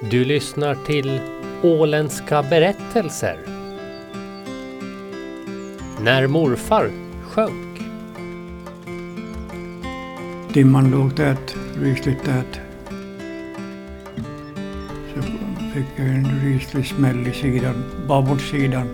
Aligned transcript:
Du 0.00 0.24
lyssnar 0.24 0.74
till 0.74 1.20
Åländska 1.62 2.42
berättelser. 2.42 3.36
När 6.02 6.26
morfar 6.26 6.90
sjönk. 7.22 7.80
Dimman 10.54 10.90
låg 10.90 11.16
tät, 11.16 11.56
rysligt 11.80 12.24
tät. 12.24 12.60
Så 15.14 15.22
fick 15.74 15.86
jag 15.96 16.06
en 16.06 16.40
ryslig 16.44 16.86
smäll 16.86 17.26
i 17.26 17.32
sidan, 17.32 17.84
babordssidan. 18.08 18.88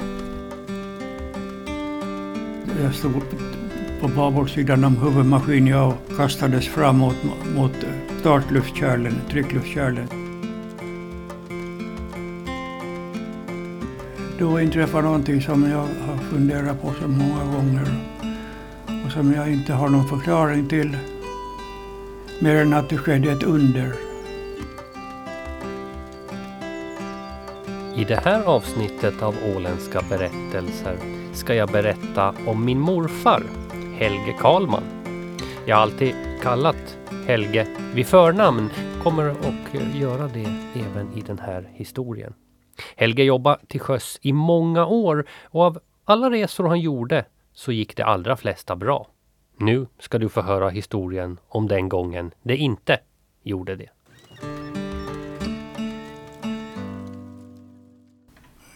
Jag 2.83 2.95
stod 2.95 3.23
på 4.01 4.09
babordssidan 4.09 4.85
om 4.85 4.97
huvudmaskinen 4.97 5.81
och 5.81 5.95
kastades 6.17 6.69
framåt 6.69 7.17
mot 7.57 7.73
startluftkärlen, 8.21 9.21
tryckluftkärlen. 9.31 10.09
Då 14.39 14.61
inträffar 14.61 15.03
någonting 15.03 15.43
som 15.43 15.71
jag 15.71 15.79
har 15.79 16.17
funderat 16.31 16.83
på 16.83 16.93
så 17.01 17.09
många 17.09 17.45
gånger 17.45 17.87
och 19.07 19.13
som 19.13 19.33
jag 19.33 19.53
inte 19.53 19.73
har 19.73 19.89
någon 19.89 20.09
förklaring 20.09 20.69
till. 20.69 20.97
Mer 22.41 22.57
än 22.57 22.73
att 22.73 22.89
det 22.89 22.99
skedde 22.99 23.33
ett 23.33 23.43
under. 23.43 23.93
I 27.97 28.05
det 28.05 28.21
här 28.25 28.43
avsnittet 28.43 29.23
av 29.23 29.35
Åländska 29.57 30.01
berättelser 30.09 30.97
ska 31.33 31.55
jag 31.55 31.69
berätta 31.69 32.35
om 32.47 32.65
min 32.65 32.81
morfar, 32.81 33.43
Helge 33.99 34.35
Karlman. 34.41 34.83
Jag 35.67 35.77
har 35.77 35.83
alltid 35.83 36.15
kallat 36.43 36.99
Helge 37.27 37.67
vid 37.95 38.07
förnamn, 38.07 38.71
kommer 39.03 39.31
att 39.31 39.95
göra 39.95 40.29
det 40.29 40.47
även 40.75 41.13
i 41.15 41.21
den 41.21 41.39
här 41.39 41.69
historien. 41.75 42.35
Helge 42.97 43.25
jobbade 43.25 43.61
till 43.67 43.81
sjöss 43.81 44.19
i 44.23 44.33
många 44.33 44.87
år 44.87 45.25
och 45.43 45.63
av 45.63 45.79
alla 46.05 46.31
resor 46.31 46.69
han 46.69 46.81
gjorde 46.81 47.25
så 47.53 47.73
gick 47.73 47.97
de 47.97 48.03
allra 48.03 48.37
flesta 48.37 48.77
bra. 48.77 49.07
Nu 49.57 49.87
ska 49.99 50.19
du 50.19 50.29
få 50.29 50.43
höra 50.43 50.69
historien 50.69 51.39
om 51.49 51.69
den 51.69 51.89
gången 51.89 52.31
det 52.43 52.57
inte 52.57 52.99
gjorde 53.43 53.77
det. 53.77 53.89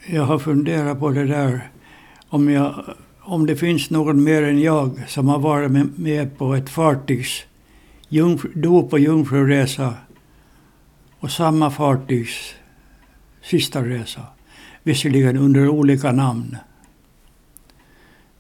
Jag 0.07 0.23
har 0.23 0.39
funderat 0.39 1.01
på 1.01 1.11
det 1.11 1.27
där 1.27 1.71
om, 2.29 2.51
jag, 2.51 2.85
om 3.21 3.47
det 3.47 3.57
finns 3.57 3.91
någon 3.91 4.25
mer 4.25 4.43
än 4.43 4.61
jag 4.61 5.09
som 5.09 5.29
har 5.29 5.39
varit 5.39 5.99
med 5.99 6.39
på 6.39 6.55
ett 6.55 6.71
fartygs 6.71 7.45
dop 8.55 8.93
och 8.93 8.99
jungfruresa 8.99 9.95
och 11.21 11.31
samma 11.31 11.71
fartygs 11.71 12.55
sista 13.49 13.85
resa. 13.85 14.23
Visserligen 14.83 15.37
under 15.37 15.69
olika 15.69 16.13
namn. 16.13 16.57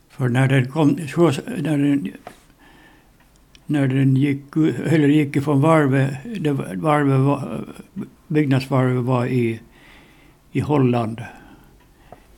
För 0.09 0.29
när 0.29 0.49
den 0.49 0.71
kom, 0.71 0.99
när 1.59 1.79
den, 1.79 2.13
när 3.67 3.89
den 3.89 4.17
gick, 4.17 4.57
eller 4.87 5.09
gick 5.09 5.37
ifrån 5.37 5.61
varvet, 5.61 6.15
det 6.41 6.53
varvet 6.53 7.21
var, 7.21 7.65
byggnadsvarvet 8.27 9.05
var 9.05 9.27
i, 9.27 9.61
i 10.53 10.61
Holland. 10.61 11.23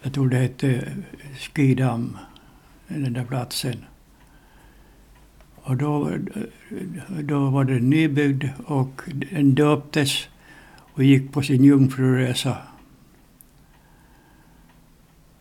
Jag 0.03 0.13
tror 0.13 0.29
det 0.29 0.37
hette 0.37 0.93
Skidam, 1.39 2.19
den 2.89 3.13
där 3.13 3.25
platsen. 3.25 3.85
Och 5.63 5.77
då, 5.77 6.11
då 7.09 7.51
var 7.51 7.65
den 7.65 7.91
nybyggd 7.91 8.45
och 8.65 9.03
den 9.31 9.55
döptes 9.55 10.29
och 11.01 11.05
gick 11.05 11.33
på 11.33 11.43
sin 11.43 11.65
jungfruresa. 11.65 12.57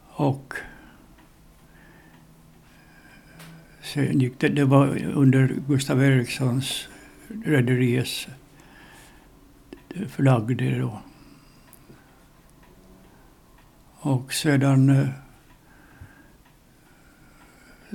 Och 0.09 0.53
sen 3.81 4.19
gick 4.19 4.39
det, 4.39 4.49
det 4.49 4.65
var 4.65 5.03
under 5.03 5.55
Gustav 5.67 6.03
Erikssons 6.03 6.87
rederiets 7.45 8.27
flagg 10.07 10.57
det 10.57 10.79
då. 10.79 11.01
Och 13.99 14.33
sedan 14.33 14.89
eh, 14.89 15.07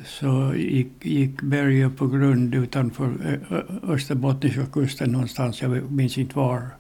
så 0.05 0.55
gick, 0.55 1.07
gick 1.07 1.43
berget 1.43 1.97
på 1.97 2.07
grund 2.07 2.55
utanför 2.55 3.41
eh, 3.51 3.91
österbottniska 3.91 4.67
kusten 4.67 5.13
någonstans, 5.13 5.63
jag 5.63 5.93
minns 5.93 6.19
inte 6.19 6.37
var 6.37 6.71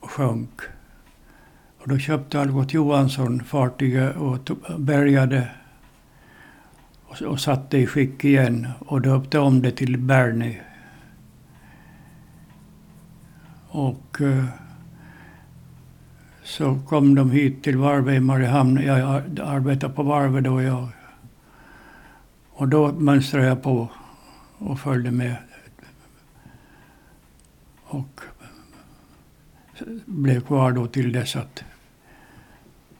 sjönk. 0.00 0.60
Och 1.78 1.88
då 1.88 1.98
köpte 1.98 2.40
Algot 2.40 2.72
Johansson 2.72 3.44
fartyget 3.44 4.16
och 4.16 4.38
bärgade 4.78 5.48
och, 7.04 7.22
och 7.22 7.40
satte 7.40 7.78
i 7.78 7.86
skick 7.86 8.24
igen 8.24 8.68
och 8.78 9.00
döpte 9.00 9.38
om 9.38 9.62
det 9.62 9.70
till 9.70 9.98
Bernie. 9.98 10.60
Och 13.68 14.20
eh, 14.20 14.44
så 16.42 16.80
kom 16.88 17.14
de 17.14 17.30
hit 17.30 17.62
till 17.62 17.78
varvet 17.78 18.14
i 18.14 18.20
Mariehamn. 18.20 18.82
Jag 18.82 19.00
arbetade 19.40 19.94
på 19.94 20.02
varvet 20.02 20.44
då. 20.44 20.62
Jag, 20.62 20.88
och 22.50 22.68
då 22.68 22.92
mönstrade 22.92 23.46
jag 23.46 23.62
på 23.62 23.88
och 24.58 24.80
följde 24.80 25.10
med. 25.10 25.36
Och 27.84 28.20
blev 30.06 30.40
kvar 30.40 30.72
då 30.72 30.86
till 30.86 31.12
dess 31.12 31.36
att 31.36 31.64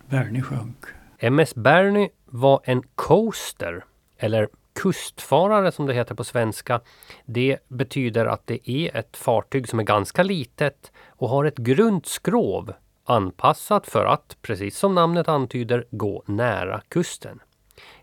Bernie 0.09 0.43
sjönk. 0.43 0.77
MS 1.19 1.55
Bernie 1.55 2.09
var 2.27 2.61
en 2.65 2.83
coaster, 2.95 3.85
eller 4.19 4.49
kustfarare 4.73 5.73
som 5.73 5.87
det 5.87 5.95
heter 5.95 6.15
på 6.15 6.25
svenska. 6.25 6.81
Det 7.25 7.59
betyder 7.69 8.27
att 8.27 8.47
det 8.47 8.71
är 8.71 8.97
ett 8.97 9.17
fartyg 9.17 9.69
som 9.69 9.79
är 9.79 9.85
ganska 9.85 10.23
litet 10.23 10.93
och 11.09 11.29
har 11.29 11.45
ett 11.45 11.59
grunt 11.59 12.07
skrov 12.07 12.73
anpassat 13.05 13.87
för 13.87 14.05
att, 14.05 14.37
precis 14.43 14.77
som 14.79 14.95
namnet 14.95 15.29
antyder, 15.29 15.85
gå 15.91 16.23
nära 16.27 16.81
kusten. 16.89 17.41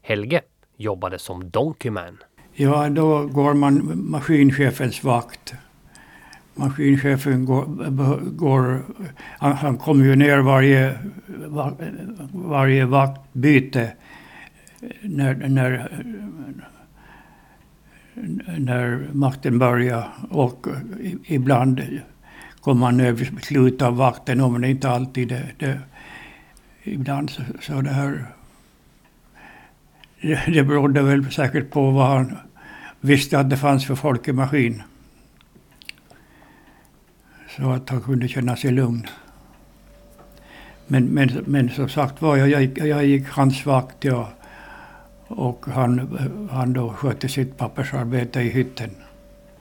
Helge 0.02 0.42
jobbade 0.78 1.20
som 1.20 1.50
donkeyman. 1.50 2.18
Ja, 2.54 2.90
då 2.90 3.26
går 3.26 3.54
man 3.54 3.92
maskinchefens 3.96 5.04
vakt 5.04 5.56
maskinchefen 6.58 7.46
går, 7.46 7.66
går 8.32 8.82
han, 9.40 9.78
kommer 9.78 10.06
ju 10.06 10.16
ner 10.16 10.38
varje, 10.38 11.00
varje 12.32 12.86
vaktbyte 12.86 13.92
när, 15.02 15.36
när, 15.36 15.90
när 18.58 19.08
makten 19.12 19.60
börjar 19.60 20.08
och 20.30 20.68
ibland 21.26 21.82
kommer 22.62 22.86
han 22.86 22.98
ner 22.98 23.12
vid 23.12 23.44
slutet 23.44 23.82
av 23.82 23.98
vakten, 23.98 24.52
men 24.54 24.64
inte 24.64 24.90
alltid. 24.90 25.28
Det, 25.28 25.44
det, 25.58 25.80
ibland 26.84 27.30
så, 27.30 27.42
så 27.62 27.82
det 27.82 27.90
här 27.90 28.26
det 30.48 30.64
berodde 30.64 31.02
väl 31.02 31.32
säkert 31.32 31.72
på 31.72 31.92
vad 31.92 32.08
han 32.08 32.38
visste 33.02 33.40
att 33.40 33.50
det 33.50 33.58
fanns 33.58 33.86
för 33.86 33.96
folk 33.96 34.28
i 34.28 34.34
maskin. 34.34 34.84
Så 37.58 37.72
att 37.72 37.90
han 37.90 38.02
kunde 38.02 38.28
känna 38.28 38.56
sig 38.56 38.72
lugn. 38.72 39.08
Men, 40.88 41.06
men, 41.06 41.30
men 41.46 41.70
som 41.70 41.90
sagt 41.90 42.22
var, 42.22 42.38
jag, 42.38 42.50
jag, 42.50 42.88
jag 42.88 43.06
gick 43.06 43.28
hans 43.30 43.66
vakt 43.66 44.04
ja, 44.04 44.30
och 45.28 45.66
han, 45.66 46.18
han 46.52 46.74
då 46.74 46.90
skötte 46.90 47.30
sitt 47.30 47.58
pappersarbete 47.58 48.42
i 48.42 48.50
hytten. 48.50 48.90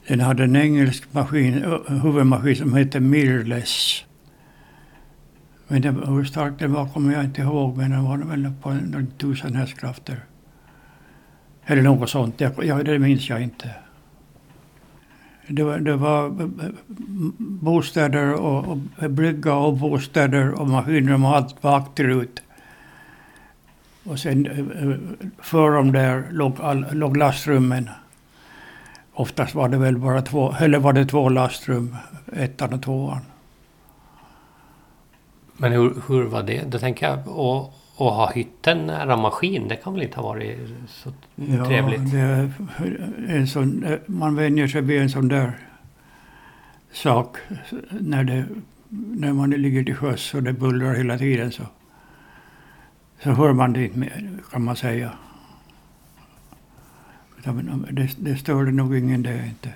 Den 0.08 0.20
hade 0.20 0.44
en 0.44 0.56
engelsk 0.56 1.12
maskin, 1.12 1.64
huvudmaskin 2.02 2.56
som 2.56 2.74
hette 2.74 3.00
Mirless. 3.00 4.04
Men 5.68 5.82
det, 5.82 5.90
hur 5.90 6.24
stark 6.24 6.58
den 6.58 6.72
var 6.72 6.88
kommer 6.88 7.14
jag 7.14 7.24
inte 7.24 7.42
ihåg, 7.42 7.76
men 7.76 7.90
den 7.90 8.04
var 8.04 8.18
väl 8.18 8.52
på 8.62 8.70
en, 8.70 9.12
tusen 9.18 9.54
hästkrafter. 9.54 10.20
Eller 11.66 11.82
något 11.82 12.10
sånt, 12.10 12.40
jag, 12.40 12.64
jag, 12.64 12.84
det 12.84 12.98
minns 12.98 13.28
jag 13.28 13.42
inte. 13.42 13.70
Det 15.48 15.62
var, 15.62 15.78
det 15.78 15.96
var 15.96 16.26
eh, 16.26 16.66
eh, 16.66 16.72
bostäder 17.38 18.32
och, 18.32 18.68
och 18.68 19.10
brygga 19.10 19.54
och 19.54 19.76
bostäder 19.76 20.60
och 20.60 20.68
maskiner 20.68 21.24
och 21.24 21.36
allt 21.36 21.64
var 21.64 21.76
akterut. 21.76 22.42
Och 24.04 24.18
sen 24.18 24.46
eh, 24.46 24.96
för 25.38 25.70
dem 25.70 25.92
där 25.92 26.24
låg, 26.30 26.60
all, 26.60 26.86
låg 26.92 27.16
lastrummen. 27.16 27.90
Oftast 29.12 29.54
var 29.54 29.68
det 29.68 29.76
väl 29.76 29.98
bara 29.98 30.22
två, 30.22 30.54
eller 30.60 30.78
var 30.78 30.92
det 30.92 31.06
två 31.06 31.28
lastrum, 31.28 31.96
ettan 32.32 32.72
och 32.72 32.82
tvåan. 32.82 33.20
Men 35.56 35.72
hur, 35.72 35.94
hur 36.08 36.22
var 36.24 36.42
det? 36.42 36.62
Då 36.70 36.78
tänker 36.78 37.06
jag, 37.08 37.28
och, 37.28 37.74
och 37.96 38.12
ha 38.12 38.32
hytten 38.32 38.86
nära 38.86 39.16
maskin, 39.16 39.68
det 39.68 39.76
kan 39.76 39.94
väl 39.94 40.02
inte 40.02 40.20
ha 40.20 40.28
varit 40.28 40.58
så 40.88 41.12
ja, 41.34 41.64
trevligt? 41.64 42.12
Det 42.12 42.52
en 43.28 43.46
sån, 43.46 43.98
man 44.06 44.36
vänjer 44.36 44.68
sig 44.68 44.80
vid 44.82 45.00
en 45.00 45.10
sån 45.10 45.28
där 45.28 45.52
sak 46.92 47.36
när 47.90 48.24
det 48.24 48.44
när 48.88 49.32
man 49.32 49.50
ligger 49.50 49.84
till 49.84 49.94
sjöss 49.94 50.34
och 50.34 50.42
det 50.42 50.52
bullrar 50.52 50.94
hela 50.94 51.18
tiden 51.18 51.52
så, 51.52 51.62
så 53.22 53.30
hör 53.30 53.52
man 53.52 53.72
det 53.72 53.84
inte 53.84 53.98
mer, 53.98 54.38
kan 54.50 54.64
man 54.64 54.76
säga. 54.76 55.12
Det, 57.90 58.10
det 58.18 58.36
störde 58.36 58.72
nog 58.72 58.98
ingen 58.98 59.22
det 59.22 59.44
inte. 59.46 59.72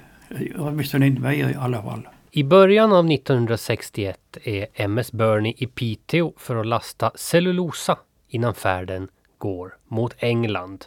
Åtminstone 0.58 1.06
inte 1.06 1.20
mig 1.22 1.40
i 1.40 1.55
alla 1.55 1.82
fall. 1.82 2.08
I 2.31 2.44
början 2.44 2.93
av 2.93 3.11
1961 3.11 4.38
är 4.44 4.67
MS 4.75 5.12
Burney 5.12 5.55
i 5.56 5.67
Piteå 5.67 6.32
för 6.37 6.56
att 6.56 6.67
lasta 6.67 7.11
cellulosa 7.14 7.99
innan 8.31 8.55
färden 8.55 9.09
går 9.38 9.77
mot 9.88 10.15
England. 10.19 10.87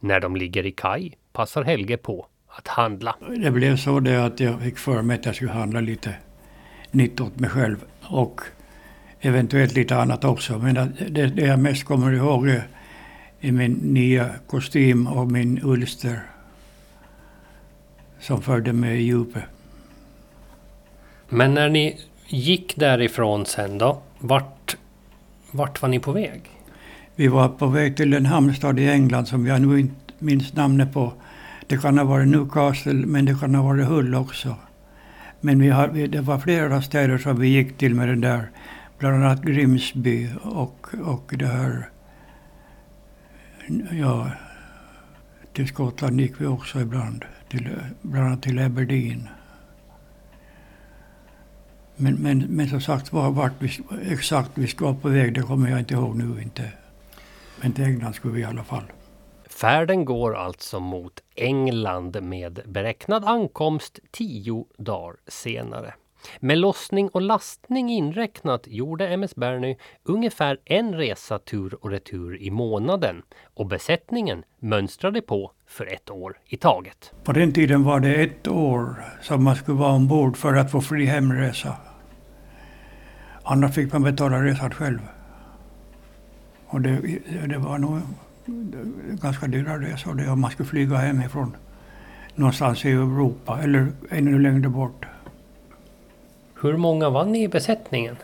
När 0.00 0.20
de 0.20 0.36
ligger 0.36 0.66
i 0.66 0.72
kaj 0.72 1.18
passar 1.32 1.64
Helge 1.64 1.96
på 1.96 2.26
att 2.46 2.68
handla. 2.68 3.16
Det 3.36 3.50
blev 3.50 3.76
så 3.76 4.00
det 4.00 4.24
att 4.24 4.40
jag 4.40 4.60
fick 4.60 4.78
för 4.78 5.02
mig 5.02 5.18
att 5.18 5.26
jag 5.26 5.34
skulle 5.34 5.50
handla 5.50 5.80
lite 5.80 6.14
nytt 6.90 7.20
åt 7.20 7.40
mig 7.40 7.50
själv 7.50 7.84
och 8.02 8.40
eventuellt 9.20 9.74
lite 9.74 9.96
annat 9.96 10.24
också. 10.24 10.58
Men 10.58 10.74
det, 11.10 11.26
det 11.26 11.46
jag 11.46 11.58
mest 11.58 11.84
kommer 11.84 12.12
ihåg 12.12 12.48
är, 12.48 12.68
är 13.40 13.52
min 13.52 13.72
nya 13.72 14.30
kostym 14.46 15.06
och 15.06 15.32
min 15.32 15.60
ulster 15.64 16.20
som 18.20 18.42
följde 18.42 18.72
med 18.72 18.96
i 18.96 19.02
djupet. 19.02 19.44
Men 21.28 21.54
när 21.54 21.68
ni 21.68 22.00
gick 22.26 22.76
därifrån 22.76 23.46
sen 23.46 23.78
då, 23.78 24.02
vart, 24.18 24.76
vart 25.50 25.82
var 25.82 25.88
ni 25.88 25.98
på 25.98 26.12
väg? 26.12 26.53
Vi 27.16 27.28
var 27.28 27.48
på 27.48 27.66
väg 27.66 27.96
till 27.96 28.14
en 28.14 28.26
hamnstad 28.26 28.78
i 28.78 28.88
England 28.88 29.26
som 29.26 29.46
jag 29.46 29.60
nu 29.60 29.80
inte 29.80 29.94
minns 30.18 30.54
namnet 30.54 30.92
på. 30.92 31.12
Det 31.66 31.76
kan 31.76 31.98
ha 31.98 32.04
varit 32.04 32.28
Newcastle, 32.28 33.06
men 33.06 33.24
det 33.24 33.40
kan 33.40 33.54
ha 33.54 33.62
varit 33.62 33.86
Hull 33.86 34.14
också. 34.14 34.56
Men 35.40 35.58
vi 35.58 35.68
har, 35.68 35.88
det 36.08 36.20
var 36.20 36.38
flera 36.38 36.82
städer 36.82 37.18
som 37.18 37.40
vi 37.40 37.48
gick 37.48 37.78
till 37.78 37.94
med 37.94 38.08
den 38.08 38.20
där, 38.20 38.50
bland 38.98 39.24
annat 39.24 39.42
Grimsby 39.42 40.28
och, 40.42 40.88
och 41.04 41.34
det 41.38 41.46
här... 41.46 41.88
Ja, 43.90 44.30
till 45.52 45.68
Skottland 45.68 46.20
gick 46.20 46.40
vi 46.40 46.46
också 46.46 46.80
ibland, 46.80 47.24
till, 47.48 47.68
bland 48.02 48.26
annat 48.26 48.42
till 48.42 48.58
Aberdeen. 48.58 49.28
Men, 51.96 52.14
men, 52.14 52.38
men 52.38 52.68
som 52.68 52.80
sagt 52.80 53.12
var, 53.12 53.30
vart 53.30 53.52
vi, 53.58 53.78
exakt 54.10 54.50
vi 54.54 54.66
ska 54.66 54.94
på 54.94 55.08
väg, 55.08 55.34
det 55.34 55.42
kommer 55.42 55.70
jag 55.70 55.78
inte 55.78 55.94
ihåg 55.94 56.16
nu 56.16 56.42
inte. 56.42 56.72
Men 57.64 57.72
till 57.72 57.84
England 57.84 58.14
skulle 58.14 58.34
vi 58.34 58.40
i 58.40 58.44
alla 58.44 58.64
fall. 58.64 58.82
Färden 59.50 60.04
går 60.04 60.36
alltså 60.36 60.80
mot 60.80 61.20
England 61.34 62.22
med 62.22 62.60
beräknad 62.66 63.24
ankomst 63.24 63.98
tio 64.10 64.64
dagar 64.78 65.16
senare. 65.26 65.94
Med 66.40 66.58
lossning 66.58 67.08
och 67.08 67.22
lastning 67.22 67.90
inräknat 67.90 68.62
gjorde 68.66 69.08
MS 69.08 69.36
Bernny 69.36 69.76
ungefär 70.02 70.58
en 70.64 70.94
resa 70.94 71.38
tur 71.38 71.84
och 71.84 71.90
retur 71.90 72.42
i 72.42 72.50
månaden 72.50 73.22
och 73.54 73.66
besättningen 73.66 74.44
mönstrade 74.58 75.20
på 75.20 75.52
för 75.66 75.86
ett 75.86 76.10
år 76.10 76.36
i 76.46 76.56
taget. 76.56 77.12
På 77.24 77.32
den 77.32 77.52
tiden 77.52 77.84
var 77.84 78.00
det 78.00 78.14
ett 78.14 78.48
år 78.48 79.04
som 79.22 79.44
man 79.44 79.56
skulle 79.56 79.78
vara 79.78 79.92
ombord 79.92 80.36
för 80.36 80.54
att 80.54 80.70
få 80.70 80.80
fri 80.80 81.04
hemresa. 81.04 81.76
Annars 83.42 83.74
fick 83.74 83.92
man 83.92 84.02
betala 84.02 84.42
resan 84.42 84.70
själv. 84.70 84.98
Och 86.66 86.80
det, 86.80 87.18
det 87.46 87.58
var 87.58 87.78
nog 87.78 88.00
ganska 89.22 89.46
dyra 89.46 89.78
resor 89.78 90.14
det 90.14 90.30
om 90.30 90.40
man 90.40 90.50
skulle 90.50 90.68
flyga 90.68 90.96
hemifrån 90.96 91.56
någonstans 92.34 92.84
i 92.84 92.90
Europa 92.90 93.60
eller 93.62 93.92
ännu 94.10 94.38
längre 94.38 94.68
bort. 94.68 95.06
Hur 96.62 96.76
många 96.76 97.10
var 97.10 97.24
ni 97.24 97.42
i 97.42 97.48
besättningen? 97.48 98.16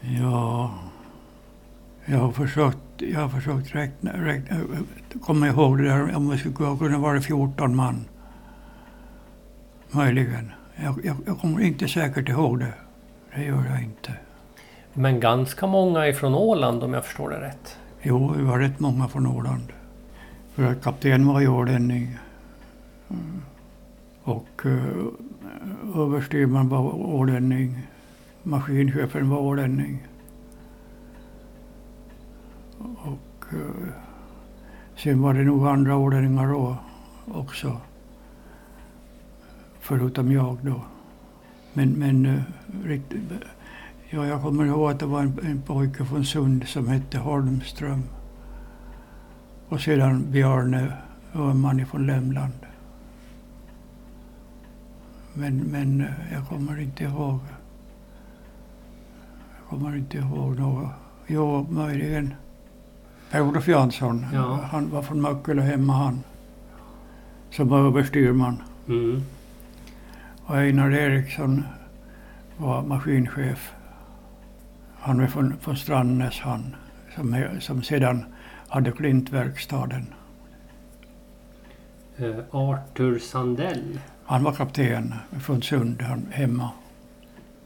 Ja, 0.00 0.74
jag 2.04 2.18
har 2.18 2.32
försökt, 2.32 2.78
jag 2.96 3.20
har 3.20 3.28
försökt 3.28 3.74
räkna, 3.74 4.12
räkna, 4.12 4.56
komma 5.20 5.48
ihåg 5.48 5.78
det 5.78 5.84
där 5.84 6.16
om 6.16 6.28
det 6.28 6.38
skulle 6.38 6.78
kunna 6.78 6.98
vara 6.98 7.20
14 7.20 7.76
man. 7.76 8.04
Möjligen. 9.90 10.52
Jag, 10.76 11.04
jag, 11.04 11.16
jag 11.26 11.38
kommer 11.38 11.60
inte 11.60 11.88
säkert 11.88 12.28
ihåg 12.28 12.58
det. 12.58 12.72
Det 13.34 13.44
gör 13.44 13.64
jag 13.70 13.82
inte. 13.82 14.12
Men 14.98 15.20
ganska 15.20 15.66
många 15.66 16.08
ifrån 16.08 16.34
Åland 16.34 16.82
om 16.82 16.94
jag 16.94 17.04
förstår 17.04 17.30
det 17.30 17.40
rätt? 17.40 17.78
Jo, 18.02 18.32
vi 18.36 18.42
var 18.42 18.58
rätt 18.58 18.80
många 18.80 19.08
från 19.08 19.26
Åland. 19.26 19.72
För 20.54 20.62
att 20.62 20.82
kapten 20.82 21.26
var 21.26 21.40
ju 21.40 21.48
ålänning. 21.48 22.18
Och 24.22 24.62
uh, 24.64 25.06
överstyrman 25.96 26.68
var 26.68 26.94
ålänning. 26.94 27.78
Maskinchefen 28.42 29.30
var 29.30 29.38
ålänning. 29.38 30.06
Och 32.78 33.52
eh, 33.52 33.88
sen 34.96 35.22
var 35.22 35.34
det 35.34 35.44
nog 35.44 35.66
andra 35.66 35.96
ålänningar 35.96 36.46
då 36.48 36.76
också. 37.34 37.76
Förutom 39.80 40.32
jag 40.32 40.58
då. 40.62 40.80
Men, 41.72 41.90
men 41.90 42.26
eh, 42.26 42.42
riktigt, 42.84 43.22
ja, 44.10 44.26
jag 44.26 44.42
kommer 44.42 44.66
ihåg 44.66 44.90
att 44.90 44.98
det 44.98 45.06
var 45.06 45.20
en, 45.20 45.38
en 45.42 45.62
pojke 45.62 46.04
från 46.04 46.24
Sund 46.24 46.68
som 46.68 46.88
hette 46.88 47.18
Holmström. 47.18 48.02
Och 49.68 49.80
sedan 49.80 50.30
Bjarne 50.30 50.92
Öhman 51.34 51.86
från 51.86 52.06
Lämland. 52.06 52.52
Men, 55.34 55.58
men 55.58 56.00
eh, 56.00 56.32
jag 56.32 56.48
kommer 56.48 56.80
inte 56.80 57.04
ihåg. 57.04 57.40
Jag 59.58 59.68
kommer 59.68 59.96
inte 59.96 60.18
ihåg 60.18 60.58
något. 60.58 60.90
Jo, 61.26 61.66
möjligen 61.70 62.34
Per-Olof 63.30 63.68
Jansson. 63.68 64.26
Ja. 64.32 64.60
Han 64.70 64.90
var 64.90 65.02
från 65.02 65.20
Möckele 65.20 65.62
hemma 65.62 65.92
han. 65.92 66.22
Som 67.50 67.68
var 67.68 67.78
överstyrman. 67.78 68.62
Mm. 68.88 69.22
Och 70.44 70.56
Einar 70.56 70.90
Eriksson 70.90 71.62
var 72.56 72.82
maskinchef. 72.82 73.72
Han 75.08 75.20
var 75.20 75.26
från, 75.26 75.54
från 75.60 75.76
Strandnäs 75.76 76.40
han. 76.40 76.76
Som, 77.14 77.44
som 77.60 77.82
sedan 77.82 78.24
hade 78.68 78.92
Klintverkstaden. 78.92 80.06
Uh, 82.20 82.38
Arthur 82.50 83.18
Sandell. 83.18 84.00
Han 84.24 84.44
var 84.44 84.52
kapten 84.52 85.14
från 85.40 85.62
Sund 85.62 86.02
han, 86.02 86.26
hemma. 86.30 86.70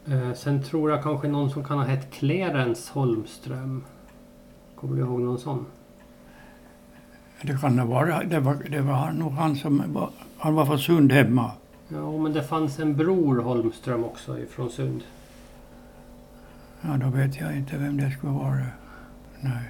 Uh, 0.08 0.32
sen 0.34 0.62
tror 0.62 0.90
jag 0.90 1.02
kanske 1.02 1.28
någon 1.28 1.50
som 1.50 1.64
kan 1.64 1.78
ha 1.78 1.84
hett 1.84 2.12
Clarence 2.12 2.92
Holmström. 2.92 3.84
Kommer 4.76 4.96
du 4.96 5.02
ihåg 5.02 5.20
någon 5.20 5.38
sån? 5.38 5.66
Det 7.42 7.60
kan 7.60 7.76
det 7.76 7.84
vara. 7.84 8.24
Det 8.24 8.40
var, 8.40 8.56
det 8.70 8.80
var 8.80 9.12
nog 9.12 9.32
han 9.32 9.56
som 9.56 9.82
var, 9.86 10.10
han 10.38 10.54
var 10.54 10.66
från 10.66 10.78
Sund 10.78 11.12
hemma. 11.12 11.50
Ja, 11.88 12.18
men 12.18 12.32
det 12.32 12.42
fanns 12.42 12.78
en 12.78 12.96
bror 12.96 13.42
Holmström 13.42 14.04
också 14.04 14.38
ifrån 14.38 14.70
Sund. 14.70 15.02
Ja, 16.82 16.96
då 16.96 17.08
vet 17.08 17.40
jag 17.40 17.56
inte 17.56 17.76
vem 17.76 17.96
det 17.96 18.10
skulle 18.10 18.32
vara. 18.32 18.66
Nej. 19.40 19.62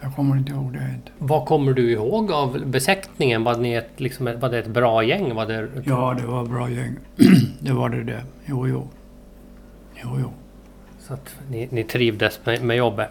Jag 0.00 0.14
kommer 0.14 0.36
inte 0.36 0.52
ihåg 0.52 0.72
det 0.72 0.78
inte. 0.94 1.10
Vad 1.18 1.46
kommer 1.46 1.72
du 1.72 1.90
ihåg 1.90 2.32
av 2.32 2.66
besättningen? 2.66 3.44
Var, 3.44 3.56
ni 3.56 3.72
ett, 3.72 4.00
liksom, 4.00 4.40
var 4.40 4.48
det 4.48 4.58
ett 4.58 4.66
bra 4.66 5.04
gäng? 5.04 5.34
Var 5.34 5.46
det... 5.46 5.68
Ja, 5.84 6.16
det 6.20 6.26
var 6.26 6.42
ett 6.42 6.50
bra 6.50 6.70
gäng. 6.70 6.96
det 7.60 7.72
var 7.72 7.88
det 7.88 8.04
det. 8.04 8.24
Jo, 8.46 8.68
jo. 8.68 8.88
Jo, 10.02 10.18
jo. 10.20 10.30
Så 10.98 11.14
att 11.14 11.36
ni, 11.50 11.68
ni 11.70 11.84
trivdes 11.84 12.40
med, 12.44 12.62
med 12.62 12.76
jobbet? 12.76 13.08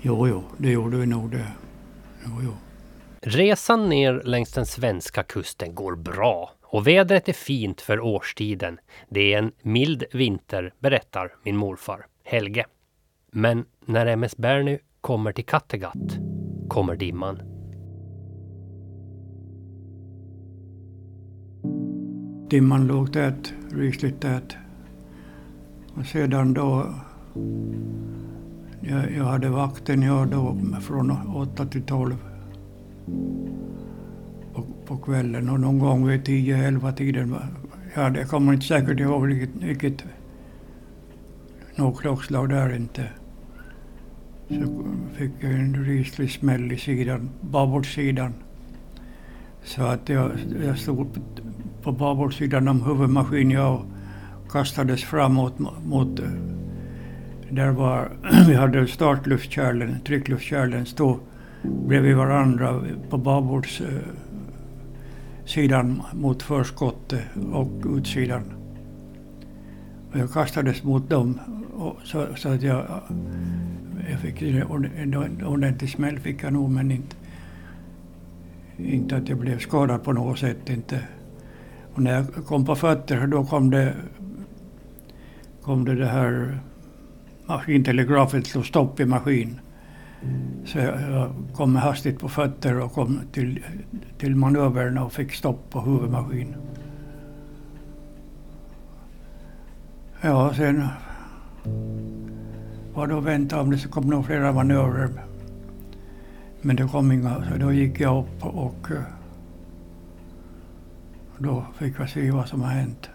Jo, 0.00 0.28
jo. 0.28 0.42
Det 0.56 0.70
gjorde 0.70 0.96
vi 0.96 1.06
nog 1.06 1.30
det. 1.30 1.46
Jo, 2.24 2.30
jo. 2.44 2.52
Resan 3.20 3.88
ner 3.88 4.22
längs 4.24 4.52
den 4.52 4.66
svenska 4.66 5.22
kusten 5.22 5.74
går 5.74 5.96
bra 5.96 6.52
och 6.62 6.86
vädret 6.86 7.28
är 7.28 7.32
fint 7.32 7.80
för 7.80 8.00
årstiden. 8.00 8.78
Det 9.08 9.34
är 9.34 9.38
en 9.38 9.52
mild 9.62 10.04
vinter, 10.12 10.72
berättar 10.78 11.32
min 11.42 11.56
morfar 11.56 12.06
Helge. 12.28 12.64
Men 13.32 13.64
när 13.84 14.06
MS 14.06 14.36
Berny 14.36 14.78
kommer 15.00 15.32
till 15.32 15.44
Kattegatt 15.44 16.18
kommer 16.68 16.96
dimman. 16.96 17.42
Dimman 22.50 22.86
låg 22.86 23.12
tät, 23.12 23.52
rysligt 23.70 24.20
tät. 24.20 24.56
Och 25.94 26.06
sedan 26.06 26.54
då... 26.54 26.94
Jag, 28.80 29.12
jag 29.12 29.24
hade 29.24 29.48
vakten 29.48 30.02
jag 30.02 30.28
då 30.28 30.58
från 30.80 31.10
8 31.36 31.66
till 31.66 31.82
12 31.82 32.16
på, 34.54 34.64
på 34.86 34.96
kvällen 34.96 35.50
och 35.50 35.60
någon 35.60 35.78
gång 35.78 36.06
vid 36.06 36.20
10-11 36.20 36.92
tiden. 36.92 37.36
Ja, 37.94 38.16
jag 38.16 38.28
kommer 38.28 38.52
inte 38.52 38.66
säkert 38.66 39.00
ihåg 39.00 39.26
vilket, 39.26 39.62
vilket 39.62 40.04
något 41.76 42.00
klockslag 42.00 42.48
där 42.48 42.76
inte 42.76 43.08
så 44.48 44.84
fick 45.14 45.30
jag 45.40 45.52
en 45.52 45.84
ryslig 45.84 46.30
smäll 46.30 46.72
i 46.72 46.78
sidan, 46.78 47.30
babordssidan. 47.40 48.34
Så 49.64 49.82
att 49.82 50.08
jag, 50.08 50.30
jag 50.64 50.78
stod 50.78 51.20
på 51.82 51.92
babordssidan 51.92 52.68
om 52.68 52.82
huvudmaskinen 52.82 53.50
jag 53.50 53.84
kastades 54.50 55.04
framåt 55.04 55.58
mot... 55.84 56.20
Där 57.50 57.70
var... 57.70 58.08
Vi 58.48 58.54
hade 58.54 58.86
startluftkärlen, 58.86 60.00
tryckluftkärlen 60.06 60.86
stod 60.86 61.18
bredvid 61.62 62.16
varandra 62.16 62.84
på 63.10 63.18
babordssidan 63.18 64.00
eh, 65.90 66.14
mot 66.14 66.42
förskottet 66.42 67.24
och 67.52 67.96
utsidan. 67.96 68.55
Och 70.12 70.18
jag 70.18 70.32
kastades 70.32 70.82
mot 70.82 71.10
dem 71.10 71.40
och 71.76 71.96
så, 72.04 72.26
så 72.36 72.48
att 72.48 72.62
jag, 72.62 72.86
jag 74.10 74.20
fick 74.20 74.42
en 74.42 75.42
ordentlig 75.46 75.90
smäll 75.90 76.18
fick 76.18 76.42
jag 76.42 76.52
nog 76.52 76.70
men 76.70 76.90
inte, 76.90 77.16
inte 78.76 79.16
att 79.16 79.28
jag 79.28 79.38
blev 79.38 79.58
skadad 79.58 80.04
på 80.04 80.12
något 80.12 80.38
sätt. 80.38 80.70
Inte. 80.70 81.00
Och 81.94 82.02
när 82.02 82.12
jag 82.12 82.46
kom 82.46 82.64
på 82.64 82.76
fötter 82.76 83.26
då 83.26 83.44
kom 83.44 83.70
det, 83.70 83.94
kom 85.62 85.84
det, 85.84 85.94
det 85.94 86.06
här 86.06 86.58
maskintelegrafet 87.46 88.46
slog 88.46 88.66
stopp 88.66 89.00
i 89.00 89.04
maskin. 89.04 89.60
Så 90.64 90.78
jag 90.78 91.30
kom 91.54 91.76
hastigt 91.76 92.18
på 92.18 92.28
fötter 92.28 92.80
och 92.80 92.92
kom 92.92 93.20
till, 93.32 93.64
till 94.18 94.36
manövern 94.36 94.98
och 94.98 95.12
fick 95.12 95.32
stopp 95.32 95.70
på 95.70 95.80
huvudmaskinen. 95.80 96.60
Ja, 100.26 100.54
sen 100.54 100.88
var 102.94 103.06
det 103.06 103.18
att 103.18 103.24
vänta 103.24 103.60
om 103.60 103.70
det 103.70 103.78
så 103.78 103.88
kom 103.88 104.10
några 104.10 104.22
flera 104.22 104.52
manövrer. 104.52 105.10
Men 106.60 106.76
det 106.76 106.88
kom 106.88 107.12
inga, 107.12 107.44
så 107.50 107.58
då 107.58 107.72
gick 107.72 108.00
jag 108.00 108.18
upp 108.18 108.44
och 108.44 108.90
eh, 108.90 109.02
då 111.38 111.66
fick 111.78 111.94
jag 111.98 112.10
se 112.10 112.30
vad 112.30 112.48
som 112.48 112.62
har 112.62 112.70
hänt. 112.70 113.10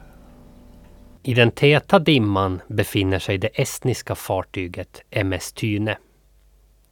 I 1.23 1.33
den 1.33 1.51
täta 1.51 1.99
dimman 1.99 2.61
befinner 2.67 3.19
sig 3.19 3.37
det 3.37 3.61
estniska 3.61 4.15
fartyget 4.15 5.01
MS 5.09 5.53
Tyne. 5.53 5.97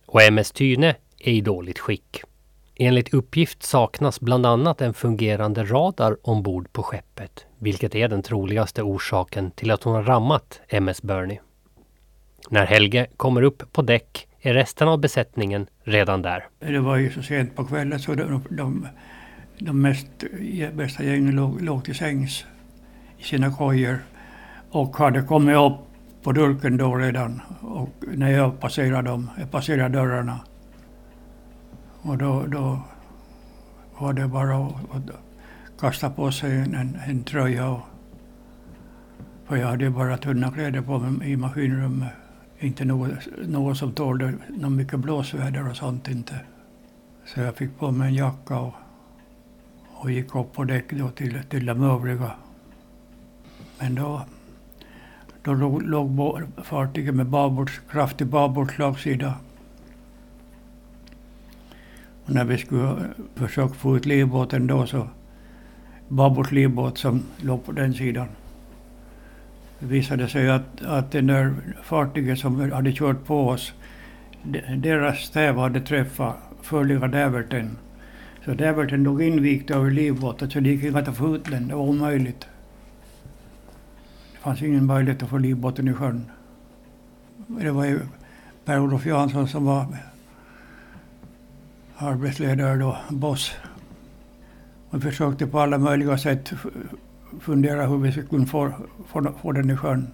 Och 0.05 0.21
MS 0.21 0.51
Tyne 0.51 0.95
är 1.19 1.31
i 1.31 1.41
dåligt 1.41 1.79
skick. 1.79 2.21
Enligt 2.81 3.13
uppgift 3.13 3.63
saknas 3.63 4.19
bland 4.19 4.45
annat 4.45 4.81
en 4.81 4.93
fungerande 4.93 5.63
radar 5.63 6.17
ombord 6.21 6.73
på 6.73 6.83
skeppet, 6.83 7.45
vilket 7.57 7.95
är 7.95 8.07
den 8.07 8.23
troligaste 8.23 8.83
orsaken 8.83 9.51
till 9.51 9.71
att 9.71 9.83
hon 9.83 9.93
har 9.93 10.03
rammat 10.03 10.61
MS 10.67 11.01
Bernie. 11.01 11.39
När 12.49 12.65
Helge 12.65 13.07
kommer 13.17 13.41
upp 13.41 13.73
på 13.73 13.81
däck 13.81 14.27
är 14.41 14.53
resten 14.53 14.87
av 14.87 14.99
besättningen 14.99 15.67
redan 15.83 16.21
där. 16.21 16.47
Det 16.59 16.79
var 16.79 16.97
ju 16.97 17.11
så 17.11 17.21
sent 17.21 17.55
på 17.55 17.65
kvällen 17.65 17.99
så 17.99 18.15
de, 18.15 18.43
de, 18.49 18.87
de 19.59 19.81
mest, 19.81 20.07
bästa 20.73 21.03
gängen 21.03 21.35
låg, 21.35 21.61
låg 21.61 21.85
till 21.85 21.95
sängs 21.95 22.45
i 23.17 23.23
sina 23.23 23.51
kojor 23.51 23.99
och 24.71 24.97
hade 24.97 25.21
kommit 25.21 25.55
upp 25.55 25.73
på 26.23 26.31
dulken 26.31 26.77
då 26.77 26.95
redan. 26.95 27.41
Och 27.61 27.89
när 28.13 28.31
jag 28.31 28.59
passerade 28.59 29.09
dem, 29.09 29.29
jag 29.39 29.51
passerade 29.51 29.97
dörrarna. 29.97 30.39
Och 32.01 32.17
då, 32.17 32.45
då 32.45 32.79
var 33.99 34.13
det 34.13 34.27
bara 34.27 34.65
att, 34.65 35.03
kasta 35.79 36.09
på 36.09 36.31
sig 36.31 36.57
en, 36.57 36.75
en, 36.75 36.97
en 37.05 37.23
tröja. 37.23 37.69
Och, 37.69 37.81
för 39.45 39.55
jag 39.55 39.67
hade 39.67 39.89
bara 39.89 40.17
tunna 40.17 40.51
kläder 40.51 40.81
på 40.81 40.99
mig 40.99 41.31
i 41.31 41.35
maskinrummet. 41.35 42.09
Inte 42.59 42.85
något, 42.85 43.11
något 43.47 43.77
som 43.77 43.91
tålde 43.91 44.33
något 44.49 44.71
mycket 44.71 44.99
blåsväder 44.99 45.69
och 45.69 45.75
sånt 45.75 46.07
inte. 46.07 46.39
Så 47.25 47.39
jag 47.39 47.55
fick 47.55 47.79
på 47.79 47.91
mig 47.91 48.07
en 48.07 48.13
jacka 48.13 48.59
och, 48.59 48.73
och 49.93 50.11
gick 50.11 50.35
upp 50.35 50.53
på 50.53 50.63
däck 50.63 50.91
då 50.91 51.09
till, 51.09 51.39
till 51.49 51.65
de 51.65 51.83
övriga. 51.83 52.31
Men 53.79 53.95
då 53.95 54.21
då 55.43 55.53
låg, 55.53 55.81
låg 55.83 56.41
fartyget 56.63 57.15
med 57.15 57.25
babords, 57.25 57.81
kraftig 57.91 58.27
babordslagsida. 58.27 59.33
När 62.31 62.45
vi 62.45 62.57
skulle 62.57 62.95
försöka 63.35 63.73
få 63.73 63.97
ut 63.97 64.05
livbåten 64.05 64.67
då 64.67 64.85
så 64.85 65.07
babords 66.07 66.51
livbåt 66.51 66.97
som 66.97 67.23
låg 67.37 67.65
på 67.65 67.71
den 67.71 67.93
sidan. 67.93 68.27
Det 69.79 69.85
visade 69.85 70.27
sig 70.27 70.49
att, 70.49 70.85
att 70.85 71.11
det 71.11 71.21
där 71.21 71.53
fartyget 71.83 72.39
som 72.39 72.71
hade 72.71 72.93
kört 72.93 73.25
på 73.25 73.47
oss, 73.47 73.73
deras 74.77 75.19
stäv 75.19 75.57
hade 75.57 75.81
träffat 75.81 76.35
förliga 76.61 77.07
däverten. 77.07 77.77
Så 78.45 78.53
däverten 78.53 79.03
låg 79.03 79.21
invikt 79.21 79.71
över 79.71 79.91
livbåten 79.91 80.49
så 80.49 80.59
det 80.59 80.69
gick 80.69 80.83
inte 80.83 80.99
att 80.99 81.17
få 81.17 81.35
ut 81.35 81.45
den, 81.45 81.67
det 81.67 81.75
var 81.75 81.83
omöjligt. 81.83 82.47
Det 84.31 84.39
fanns 84.39 84.61
ingen 84.61 84.85
möjlighet 84.85 85.23
att 85.23 85.29
få 85.29 85.37
livbåten 85.37 85.87
i 85.87 85.93
sjön. 85.93 86.25
Det 87.47 87.71
var 87.71 87.85
ju 87.85 87.99
Per-Olof 88.65 89.05
Jansson 89.05 89.47
som 89.47 89.65
var 89.65 89.85
arbetsledare 91.99 92.77
då, 92.77 92.97
boss. 93.09 93.51
Vi 94.91 94.99
försökte 94.99 95.47
på 95.47 95.59
alla 95.59 95.77
möjliga 95.77 96.17
sätt 96.17 96.53
fundera 97.39 97.87
hur 97.87 97.97
vi 97.97 98.11
skulle 98.11 98.27
kunna 98.27 98.45
få, 98.45 98.71
få, 99.07 99.33
få 99.41 99.51
den 99.51 99.69
i 99.69 99.77
sjön. 99.77 100.07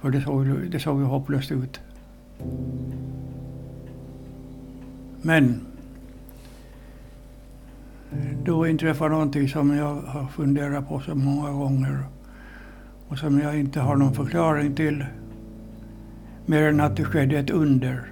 För 0.00 0.10
det 0.10 0.22
såg, 0.22 0.46
det 0.46 0.80
såg 0.80 1.00
ju 1.00 1.06
hopplöst 1.06 1.52
ut. 1.52 1.80
Men 5.22 5.60
då 8.44 8.66
inträffade 8.66 9.10
någonting 9.10 9.48
som 9.48 9.76
jag 9.76 9.94
har 9.94 10.26
funderat 10.26 10.88
på 10.88 11.00
så 11.00 11.14
många 11.14 11.50
gånger 11.50 12.04
och 13.08 13.18
som 13.18 13.40
jag 13.40 13.58
inte 13.58 13.80
har 13.80 13.96
någon 13.96 14.14
förklaring 14.14 14.74
till. 14.74 15.04
Mer 16.46 16.62
än 16.62 16.80
att 16.80 16.96
det 16.96 17.04
skedde 17.04 17.38
ett 17.38 17.50
under. 17.50 18.11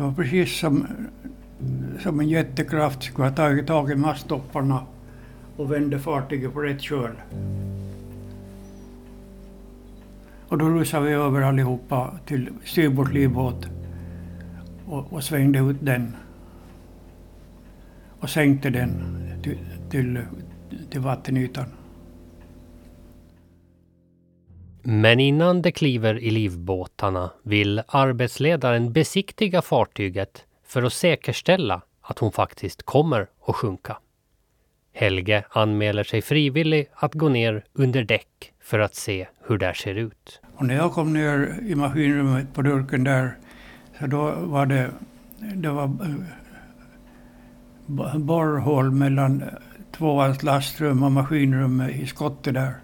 Det 0.00 0.04
var 0.04 0.12
precis 0.12 0.58
som, 0.58 0.86
som 1.98 2.20
en 2.20 2.28
jättekraft 2.28 3.02
skulle 3.02 3.28
ha 3.28 3.34
tagit 3.34 3.66
tag 3.66 3.90
i 3.90 3.94
masttopparna 3.94 4.86
och 5.56 5.72
vände 5.72 5.98
fartyget 5.98 6.52
på 6.52 6.60
rätt 6.60 6.80
köl. 6.80 7.10
Och 10.48 10.58
då 10.58 10.68
rusade 10.68 11.06
vi 11.06 11.12
över 11.12 11.40
allihopa 11.40 12.18
till 12.26 12.50
styrbord 12.64 13.12
livbåt 13.12 13.68
och, 14.86 15.12
och 15.12 15.24
svängde 15.24 15.58
ut 15.58 15.76
den 15.80 16.16
och 18.20 18.30
sänkte 18.30 18.70
den 18.70 19.02
till, 19.42 19.58
till, 19.90 20.18
till 20.90 21.00
vattenytan. 21.00 21.66
Men 24.82 25.20
innan 25.20 25.62
de 25.62 25.72
kliver 25.72 26.18
i 26.18 26.30
livbåtarna 26.30 27.30
vill 27.42 27.82
arbetsledaren 27.88 28.92
besiktiga 28.92 29.62
fartyget 29.62 30.44
för 30.66 30.82
att 30.82 30.92
säkerställa 30.92 31.82
att 32.00 32.18
hon 32.18 32.32
faktiskt 32.32 32.82
kommer 32.82 33.26
att 33.46 33.56
sjunka. 33.56 33.96
Helge 34.92 35.44
anmäler 35.50 36.04
sig 36.04 36.22
frivillig 36.22 36.90
att 36.94 37.14
gå 37.14 37.28
ner 37.28 37.64
under 37.72 38.04
däck 38.04 38.52
för 38.62 38.78
att 38.78 38.94
se 38.94 39.26
hur 39.46 39.58
det 39.58 39.74
ser 39.74 39.94
ut. 39.94 40.40
Och 40.56 40.66
när 40.66 40.74
jag 40.74 40.92
kom 40.92 41.12
ner 41.12 41.58
i 41.62 41.74
maskinrummet 41.74 42.54
på 42.54 42.62
durken 42.62 43.04
där, 43.04 43.38
så 43.98 44.06
då 44.06 44.30
var 44.30 44.66
det, 44.66 44.90
det 45.54 45.70
var 45.70 45.84
eh, 45.84 45.90
borrhål 48.16 48.90
mellan 48.90 49.44
tvåans 49.92 50.42
lastrum 50.42 51.02
och 51.02 51.12
maskinrummet 51.12 51.90
i 51.90 52.06
skottet 52.06 52.54
där. 52.54 52.74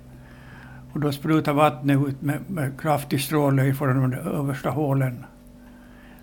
Och 0.97 1.03
då 1.03 1.13
sprutade 1.13 1.57
vattnet 1.57 2.09
ut 2.09 2.23
med, 2.23 2.51
med 2.51 2.81
kraftig 2.81 3.21
stråle 3.21 3.75
från 3.75 4.11
de 4.11 4.17
översta 4.19 4.71
hålen. 4.71 5.25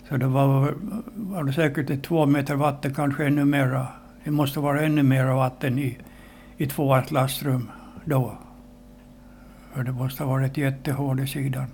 Så 0.10 0.18
det 0.18 0.28
var, 0.28 0.74
var 1.14 1.44
det 1.44 1.54
säkert 1.54 1.90
ett 1.90 2.04
två 2.04 2.26
meter 2.26 2.56
vatten, 2.56 2.94
kanske 2.94 3.26
ännu 3.26 3.46
mera. 3.46 3.88
Det 4.24 4.32
måste 4.32 4.60
vara 4.60 4.82
ännu 4.82 5.04
mera 5.04 5.36
vatten 5.36 5.80
i, 5.80 5.98
i 6.58 6.66
tvåans 6.66 7.12
lastrum 7.12 7.72
då. 8.06 8.38
För 9.74 9.84
det 9.84 9.92
måste 9.92 10.24
ha 10.24 10.32
varit 10.32 10.52
ett 10.52 10.58
jättehål 10.58 11.20
i 11.20 11.28
sidan. 11.28 11.68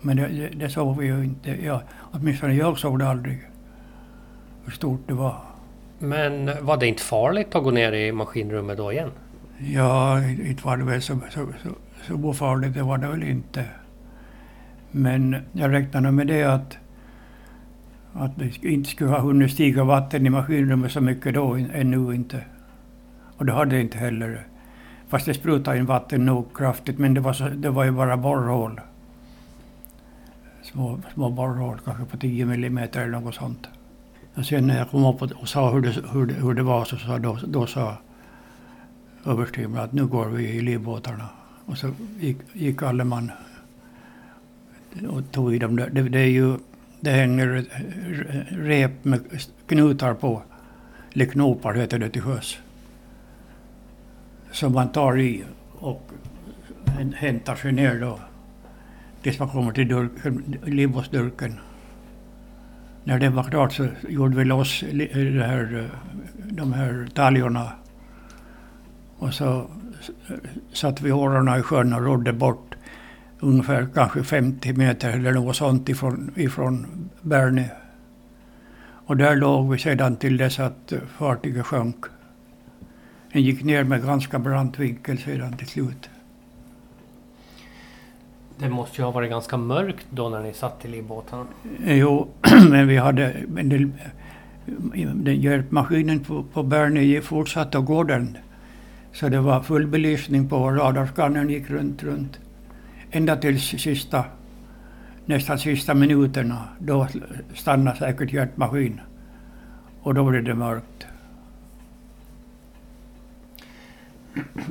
Men 0.00 0.16
det, 0.16 0.50
det 0.56 0.68
såg 0.68 0.98
vi 0.98 1.06
ju 1.06 1.24
inte. 1.24 1.64
Ja, 1.64 1.82
åtminstone 2.12 2.54
jag 2.54 2.78
såg 2.78 2.98
det 2.98 3.08
aldrig. 3.08 3.40
Hur 4.64 4.72
stort 4.72 5.08
det 5.08 5.14
var. 5.14 5.36
Men 5.98 6.50
var 6.66 6.76
det 6.76 6.86
inte 6.86 7.02
farligt 7.02 7.54
att 7.54 7.64
gå 7.64 7.70
ner 7.70 7.92
i 7.92 8.12
maskinrummet 8.12 8.76
då 8.76 8.92
igen? 8.92 9.10
Ja, 9.58 10.24
inte 10.24 10.64
var 10.64 10.76
det 10.76 10.84
väl 10.84 11.02
så, 11.02 11.20
så, 11.30 11.46
så, 11.62 11.68
så 12.06 12.14
ofarligt, 12.14 12.74
det 12.74 12.82
var 12.82 12.98
det 12.98 13.08
väl 13.08 13.22
inte. 13.22 13.64
Men 14.90 15.36
jag 15.52 15.72
räknade 15.72 16.12
med 16.12 16.26
det 16.26 16.42
att, 16.42 16.78
att 18.12 18.38
det 18.38 18.64
inte 18.64 18.90
skulle 18.90 19.10
ha 19.10 19.20
hunnit 19.20 19.52
stiga 19.52 19.84
vatten 19.84 20.26
i 20.26 20.30
maskinrummet 20.30 20.92
så 20.92 21.00
mycket 21.00 21.34
då, 21.34 21.54
ännu 21.54 22.14
inte. 22.14 22.44
Och 23.36 23.46
det 23.46 23.52
hade 23.52 23.76
det 23.76 23.80
inte 23.80 23.98
heller. 23.98 24.46
Fast 25.08 25.26
det 25.26 25.34
sprutade 25.34 25.78
in 25.78 25.86
vatten 25.86 26.24
nog 26.26 26.56
kraftigt, 26.56 26.98
men 26.98 27.14
det 27.14 27.20
var, 27.20 27.32
så, 27.32 27.48
det 27.48 27.70
var 27.70 27.84
ju 27.84 27.90
bara 27.90 28.16
borrhål. 28.16 28.80
Små, 30.62 31.00
små 31.14 31.30
borrhål, 31.30 31.78
kanske 31.84 32.04
på 32.04 32.16
10 32.16 32.44
millimeter 32.44 33.00
eller 33.00 33.20
något 33.20 33.34
sånt. 33.34 33.68
Och 34.34 34.46
sen 34.46 34.66
när 34.66 34.78
jag 34.78 34.90
kom 34.90 35.04
upp 35.04 35.22
och 35.22 35.48
sa 35.48 35.70
hur 35.70 35.80
det, 35.80 35.94
hur 36.12 36.26
det, 36.26 36.34
hur 36.34 36.54
det 36.54 36.62
var 36.62 36.84
så 36.84 36.96
sa, 36.96 37.18
då, 37.18 37.38
då 37.46 37.66
sa 37.66 37.96
överstyrman 39.26 39.84
att 39.84 39.92
nu 39.92 40.06
går 40.06 40.26
vi 40.26 40.48
i 40.48 40.60
livbåtarna. 40.60 41.28
Och 41.66 41.78
så 41.78 41.90
gick, 42.20 42.36
gick 42.52 42.82
alle 42.82 43.04
man 43.04 43.32
och 45.08 45.32
tog 45.32 45.54
i 45.54 45.58
dem. 45.58 45.76
Det, 45.76 45.88
det 45.88 46.18
är 46.18 46.30
ju, 46.30 46.58
det 47.00 47.10
hänger 47.10 47.64
rep 48.50 49.04
med 49.04 49.20
knutar 49.66 50.14
på, 50.14 50.42
eller 51.12 51.26
knopar 51.26 51.74
heter 51.74 51.98
det 51.98 52.10
till 52.10 52.22
sjöss. 52.22 52.58
Som 54.52 54.72
man 54.72 54.88
tar 54.88 55.18
i 55.18 55.44
och 55.78 56.10
hämtar 57.14 57.56
sig 57.56 57.72
ner 57.72 58.00
då. 58.00 58.20
Tills 59.22 59.38
man 59.38 59.48
kommer 59.48 59.72
till 59.72 60.08
livbåtsdurken. 60.64 61.54
När 63.04 63.18
det 63.18 63.28
var 63.28 63.44
klart 63.44 63.72
så 63.72 63.88
gjorde 64.08 64.36
vi 64.36 64.44
loss 64.44 64.84
det 64.92 65.46
här, 65.46 65.90
de 66.44 66.72
här 66.72 67.08
taljorna. 67.14 67.72
Och 69.18 69.34
så 69.34 69.66
satte 70.72 71.04
vi 71.04 71.12
årorna 71.12 71.58
i 71.58 71.62
sjön 71.62 71.92
och 71.92 72.02
rodde 72.02 72.32
bort 72.32 72.74
ungefär 73.40 73.88
kanske 73.94 74.22
50 74.22 74.72
meter 74.72 75.10
eller 75.10 75.32
något 75.32 75.56
sånt 75.56 75.88
ifrån, 75.88 76.30
ifrån 76.36 76.86
Bärnö. 77.22 77.64
Och 79.06 79.16
där 79.16 79.36
låg 79.36 79.70
vi 79.70 79.78
sedan 79.78 80.16
till 80.16 80.36
dess 80.36 80.60
att 80.60 80.92
fartyget 81.18 81.66
sjönk. 81.66 82.04
Den 83.32 83.42
gick 83.42 83.64
ner 83.64 83.84
med 83.84 84.02
ganska 84.02 84.38
brant 84.38 84.78
vinkel 84.78 85.18
sedan 85.18 85.56
till 85.56 85.66
slut. 85.66 86.10
Det 88.58 88.68
måste 88.68 88.96
ju 89.00 89.04
ha 89.04 89.10
varit 89.10 89.30
ganska 89.30 89.56
mörkt 89.56 90.06
då 90.10 90.28
när 90.28 90.42
ni 90.42 90.52
satt 90.52 90.84
i 90.84 90.88
livbåtarna. 90.88 91.46
Jo, 91.84 92.28
men 92.70 92.88
vi 92.88 92.96
hade... 92.96 93.36
Men 93.48 93.68
det, 93.68 93.90
den 95.14 95.40
hjälpmaskinen 95.40 96.20
på, 96.20 96.42
på 96.42 96.62
Bärnö 96.62 97.20
fortsatte 97.20 97.78
att 97.78 97.84
gå 97.84 98.02
den. 98.02 98.38
Så 99.16 99.28
det 99.28 99.40
var 99.40 99.62
full 99.62 99.86
belysning 99.86 100.48
på 100.48 100.70
radarskannern 100.70 101.50
gick 101.50 101.70
runt, 101.70 102.02
runt. 102.02 102.38
Ända 103.10 103.36
till 103.36 103.60
sista, 103.60 104.24
nästan 105.24 105.58
sista 105.58 105.94
minuterna. 105.94 106.68
Då 106.78 107.08
stannade 107.54 107.96
säkert 107.96 108.32
hjälpmaskinen. 108.32 109.00
Och 110.02 110.14
då 110.14 110.30
blev 110.30 110.44
det 110.44 110.54
mörkt. 110.54 111.06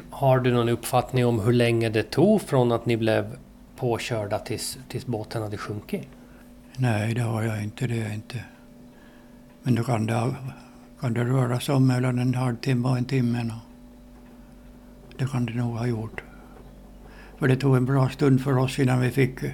Har 0.09 0.39
du 0.39 0.53
någon 0.53 0.69
uppfattning 0.69 1.25
om 1.25 1.39
hur 1.39 1.53
länge 1.53 1.89
det 1.89 2.03
tog 2.03 2.41
från 2.41 2.71
att 2.71 2.85
ni 2.85 2.97
blev 2.97 3.37
påkörda 3.75 4.39
tills, 4.39 4.77
tills 4.87 5.05
båten 5.05 5.41
hade 5.41 5.57
sjunkit? 5.57 6.07
Nej, 6.77 7.13
det 7.13 7.21
har 7.21 7.43
jag 7.43 7.63
inte. 7.63 7.87
Det 7.87 8.01
är 8.01 8.13
inte. 8.13 8.43
Men 9.63 9.75
då 9.75 9.83
kan 9.83 10.05
det, 10.05 10.35
kan 10.99 11.13
det 11.13 11.23
röra 11.23 11.59
sig 11.59 11.75
om 11.75 11.87
mellan 11.87 12.19
en 12.19 12.35
halvtimme 12.35 12.87
och 12.87 12.97
en 12.97 13.05
timme. 13.05 13.51
Det 15.17 15.31
kan 15.31 15.45
det 15.45 15.53
nog 15.53 15.77
ha 15.77 15.87
gjort. 15.87 16.23
För 17.37 17.47
det 17.47 17.55
tog 17.55 17.75
en 17.75 17.85
bra 17.85 18.09
stund 18.09 18.41
för 18.41 18.57
oss 18.57 18.79
innan 18.79 19.01
vi 19.01 19.11
fick, 19.11 19.43
eh, 19.43 19.51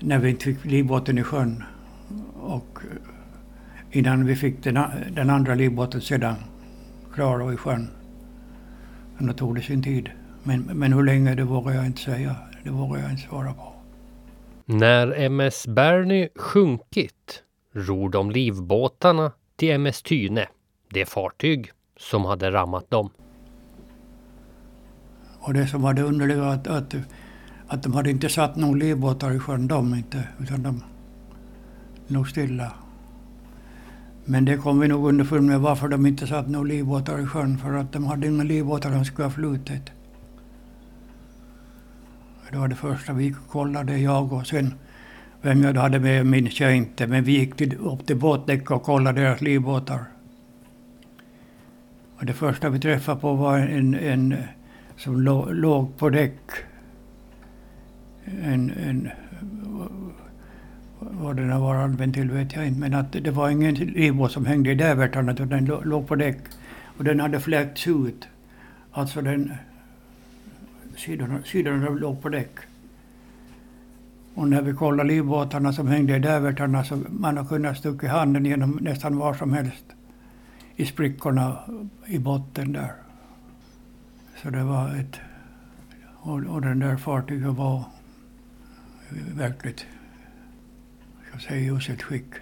när 0.00 0.18
vi 0.18 0.30
inte 0.30 0.44
fick 0.44 0.64
livbåten 0.64 1.18
i 1.18 1.22
sjön. 1.22 1.64
Och 2.34 2.78
eh, 2.82 3.98
innan 3.98 4.26
vi 4.26 4.36
fick 4.36 4.62
den, 4.62 4.78
den 5.10 5.30
andra 5.30 5.54
livbåten 5.54 6.00
sedan 6.00 6.36
klar 7.14 7.40
och 7.40 7.52
i 7.52 7.56
sjön. 7.56 7.88
Men 9.16 9.26
då 9.26 9.32
tog 9.32 9.54
det 9.54 9.62
sin 9.62 9.82
tid. 9.82 10.10
Men, 10.42 10.60
men 10.62 10.92
hur 10.92 11.04
länge 11.04 11.34
det 11.34 11.44
vågar 11.44 11.74
jag 11.74 11.86
inte 11.86 12.00
säga. 12.00 12.36
Det 12.64 12.70
vågar 12.70 13.02
jag 13.02 13.10
inte 13.10 13.22
svara 13.28 13.52
på. 13.52 13.72
När 14.64 15.20
MS 15.20 15.66
Berny 15.66 16.28
sjunkit 16.36 17.42
ror 17.72 18.10
de 18.10 18.30
livbåtarna 18.30 19.32
till 19.56 19.70
MS 19.70 20.02
Tyne, 20.02 20.48
det 20.90 21.06
fartyg 21.06 21.70
som 21.96 22.24
hade 22.24 22.50
rammat 22.52 22.90
dem. 22.90 23.10
Och 25.46 25.54
det 25.54 25.66
som 25.66 25.82
var 25.82 25.94
det 25.94 26.02
underliga 26.02 26.40
var 26.40 26.54
att, 26.54 26.66
att, 26.66 26.94
att 27.66 27.82
de 27.82 27.92
hade 27.94 28.10
inte 28.10 28.28
satt 28.28 28.56
några 28.56 28.74
livbåtar 28.74 29.32
i 29.32 29.38
sjön, 29.38 29.68
de 29.68 29.94
inte, 29.94 30.28
utan 30.40 30.62
de 30.62 30.82
låg 32.06 32.28
stilla. 32.28 32.72
Men 34.24 34.44
det 34.44 34.56
kom 34.56 34.80
vi 34.80 34.88
nog 34.88 35.08
underfund 35.08 35.46
med 35.46 35.60
varför 35.60 35.88
de 35.88 36.06
inte 36.06 36.26
satt 36.26 36.48
några 36.48 36.64
livbåtar 36.64 37.18
i 37.22 37.26
sjön, 37.26 37.58
för 37.58 37.74
att 37.74 37.92
de 37.92 38.04
hade 38.04 38.26
inga 38.26 38.42
livbåtar 38.42 38.90
de 38.90 39.04
skulle 39.04 39.24
ha 39.24 39.30
flutit. 39.30 39.90
Det 42.50 42.58
var 42.58 42.68
det 42.68 42.74
första 42.74 43.12
vi 43.12 43.34
kollade, 43.48 43.98
jag 43.98 44.32
och 44.32 44.46
sen 44.46 44.74
vem 45.42 45.62
jag 45.62 45.74
hade 45.74 46.00
med 46.00 46.26
minns 46.26 46.60
jag 46.60 46.76
inte, 46.76 47.06
men 47.06 47.24
vi 47.24 47.32
gick 47.32 47.56
till, 47.56 47.76
upp 47.76 48.06
till 48.06 48.16
båtdäck 48.16 48.70
och 48.70 48.82
kollade 48.82 49.20
deras 49.20 49.40
livbåtar. 49.40 50.04
Och 52.18 52.26
det 52.26 52.32
första 52.32 52.68
vi 52.68 52.80
träffade 52.80 53.20
på 53.20 53.34
var 53.34 53.58
en, 53.58 53.94
en 53.94 54.34
som 54.96 55.20
låg 55.50 55.96
på 55.96 56.10
däck. 56.10 56.50
En, 58.24 58.70
en, 58.70 59.10
vad 61.00 61.36
den 61.36 61.60
var 61.60 61.74
använd 61.74 62.14
till 62.14 62.30
vet 62.30 62.52
jag 62.56 62.66
inte, 62.66 62.80
men 62.80 62.94
att 62.94 63.12
det 63.12 63.30
var 63.30 63.50
ingen 63.50 63.74
livbåt 63.74 64.32
som 64.32 64.46
hängde 64.46 64.70
i 64.70 64.74
dävertarna 64.74 65.32
utan 65.32 65.48
den 65.48 65.64
låg 65.64 66.06
på 66.06 66.14
däck. 66.14 66.38
Och 66.98 67.04
den 67.04 67.20
hade 67.20 67.40
fläkts 67.40 67.86
ut. 67.86 68.28
Alltså 68.92 69.20
den 69.20 69.52
sidorna, 70.96 71.38
sidorna 71.44 71.88
låg 71.88 72.22
på 72.22 72.28
däck. 72.28 72.58
Och 74.34 74.48
när 74.48 74.62
vi 74.62 74.72
kollade 74.72 75.08
livbåtarna 75.08 75.72
som 75.72 75.88
hängde 75.88 76.16
i 76.16 76.18
dävertarna 76.18 76.84
så 76.84 76.98
man 77.08 77.36
har 77.36 77.44
kunnat 77.44 77.78
sticka 77.78 78.08
handen 78.08 78.44
genom 78.44 78.78
nästan 78.80 79.18
var 79.18 79.34
som 79.34 79.52
helst 79.52 79.84
i 80.76 80.86
sprickorna 80.86 81.58
i 82.06 82.18
botten 82.18 82.72
där. 82.72 83.05
Så 84.46 84.52
det 84.52 84.64
var 84.64 84.94
ett... 84.94 85.20
Och, 86.16 86.38
och 86.38 86.60
den 86.60 86.78
där 86.78 86.96
fartyget 86.96 87.48
var 87.48 87.84
verkligt, 89.34 89.86
ska 91.28 91.38
säga, 91.38 91.60
i 91.60 91.70
uselt 91.70 92.02
skick. 92.02 92.34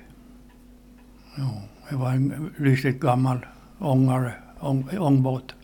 Ja, 1.37 1.63
det 1.91 1.97
var 1.97 2.11
en 2.11 2.51
rysligt 2.57 3.01
gammal 3.01 3.47
ångare, 3.79 4.35
ång, 4.61 4.89
ångbåt. 4.99 5.55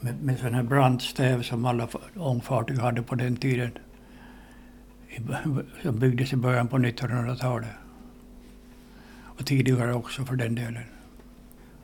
Med, 0.00 0.22
med 0.22 0.38
sån 0.38 0.54
här 0.54 0.62
brandstäv 0.62 1.42
som 1.42 1.64
alla 1.64 1.88
ångfartyg 2.16 2.78
hade 2.78 3.02
på 3.02 3.14
den 3.14 3.36
tiden. 3.36 3.70
Som 5.82 5.98
byggdes 5.98 6.32
i 6.32 6.36
början 6.36 6.68
på 6.68 6.78
1900-talet. 6.78 7.70
Och 9.24 9.46
tidigare 9.46 9.94
också 9.94 10.24
för 10.24 10.36
den 10.36 10.54
delen. 10.54 10.84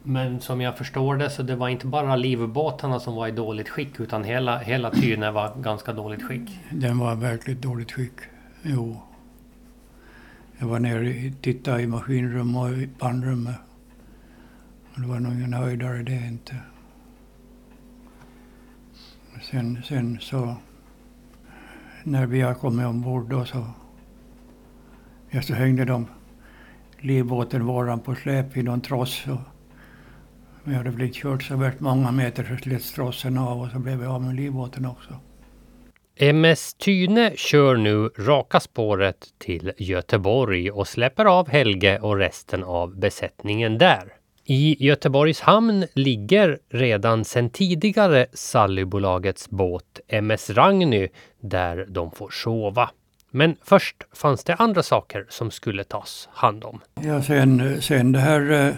Men 0.07 0.41
som 0.41 0.61
jag 0.61 0.79
förstår 0.79 1.17
det 1.17 1.31
så 1.31 1.43
det 1.43 1.57
var 1.57 1.69
inte 1.69 1.87
bara 1.87 2.17
livbåtarna 2.17 3.01
som 3.01 3.15
var 3.15 3.29
i 3.29 3.31
dåligt 3.31 3.69
skick 3.69 4.01
utan 4.01 4.25
hela, 4.25 4.59
hela 4.59 4.91
Tyne 4.91 5.31
var 5.31 5.55
ganska 5.63 5.93
dåligt 5.93 6.23
skick. 6.23 6.59
Den 6.71 6.99
var 6.99 7.15
verkligt 7.15 7.63
dåligt 7.63 7.93
skick. 7.93 8.13
Jo. 8.63 9.03
Jag 10.59 10.67
var 10.67 10.79
nere 10.79 11.29
och 11.29 11.43
tittade 11.43 11.83
i 11.83 11.87
maskinrum 11.87 12.57
och 12.57 12.71
i 12.71 12.89
pannrummet. 12.99 13.57
Det 14.97 15.07
var 15.07 15.21
nog 15.21 15.33
ingen 15.33 15.53
höjdare 15.53 16.03
det 16.03 16.27
inte. 16.27 16.57
Sen, 19.43 19.83
sen 19.85 20.19
så 20.21 20.57
när 22.03 22.27
vi 22.27 22.41
har 22.41 22.55
kommit 22.55 22.87
ombord 22.87 23.31
då 23.31 23.45
så, 23.45 23.67
ja, 25.31 25.43
så 25.43 25.55
hängde 25.55 25.85
de 25.85 26.07
livbåten 26.99 27.67
våran 27.67 28.01
på 28.01 28.15
släp 28.15 28.57
i 28.57 28.63
någon 28.63 28.81
tross. 28.81 29.27
Och, 29.27 29.54
vi 30.65 30.75
hade 30.75 30.91
blivit 30.91 31.15
kört 31.15 31.43
så 31.43 31.57
värst 31.57 31.81
många 31.81 32.11
meter 32.11 32.45
så 32.45 32.57
slet 32.57 32.83
strossen 32.83 33.39
av 33.39 33.61
och 33.61 33.71
så 33.71 33.79
blev 33.79 33.99
vi 33.99 34.07
av 34.07 34.23
med 34.23 34.35
livbåten 34.35 34.87
också. 34.87 35.15
MS 36.17 36.75
Tyne 36.75 37.33
kör 37.37 37.77
nu 37.77 38.09
raka 38.19 38.61
spåret 38.61 39.17
till 39.39 39.73
Göteborg 39.79 40.71
och 40.71 40.89
släpper 40.89 41.25
av 41.25 41.49
Helge 41.49 41.99
och 41.99 42.17
resten 42.17 42.65
av 42.65 42.99
besättningen 42.99 43.79
där. 43.79 44.13
I 44.45 44.87
Göteborgs 44.87 45.41
hamn 45.41 45.87
ligger 45.95 46.59
redan 46.71 47.25
sedan 47.25 47.51
tidigare 47.51 48.27
Sallybolagets 48.33 49.51
båt 49.51 50.01
MS 50.09 50.51
Ragny 50.51 51.09
där 51.41 51.87
de 51.89 52.11
får 52.11 52.31
sova. 52.31 52.91
Men 53.31 53.57
först 53.63 53.97
fanns 54.13 54.45
det 54.45 54.55
andra 54.55 54.83
saker 54.83 55.27
som 55.29 55.51
skulle 55.51 55.85
tas 55.85 56.29
hand 56.33 56.65
om. 56.65 56.81
Ja, 57.03 57.23
sen, 57.23 57.83
sen 57.83 58.13
det 58.13 58.19
här 58.19 58.67
eh, 58.67 58.75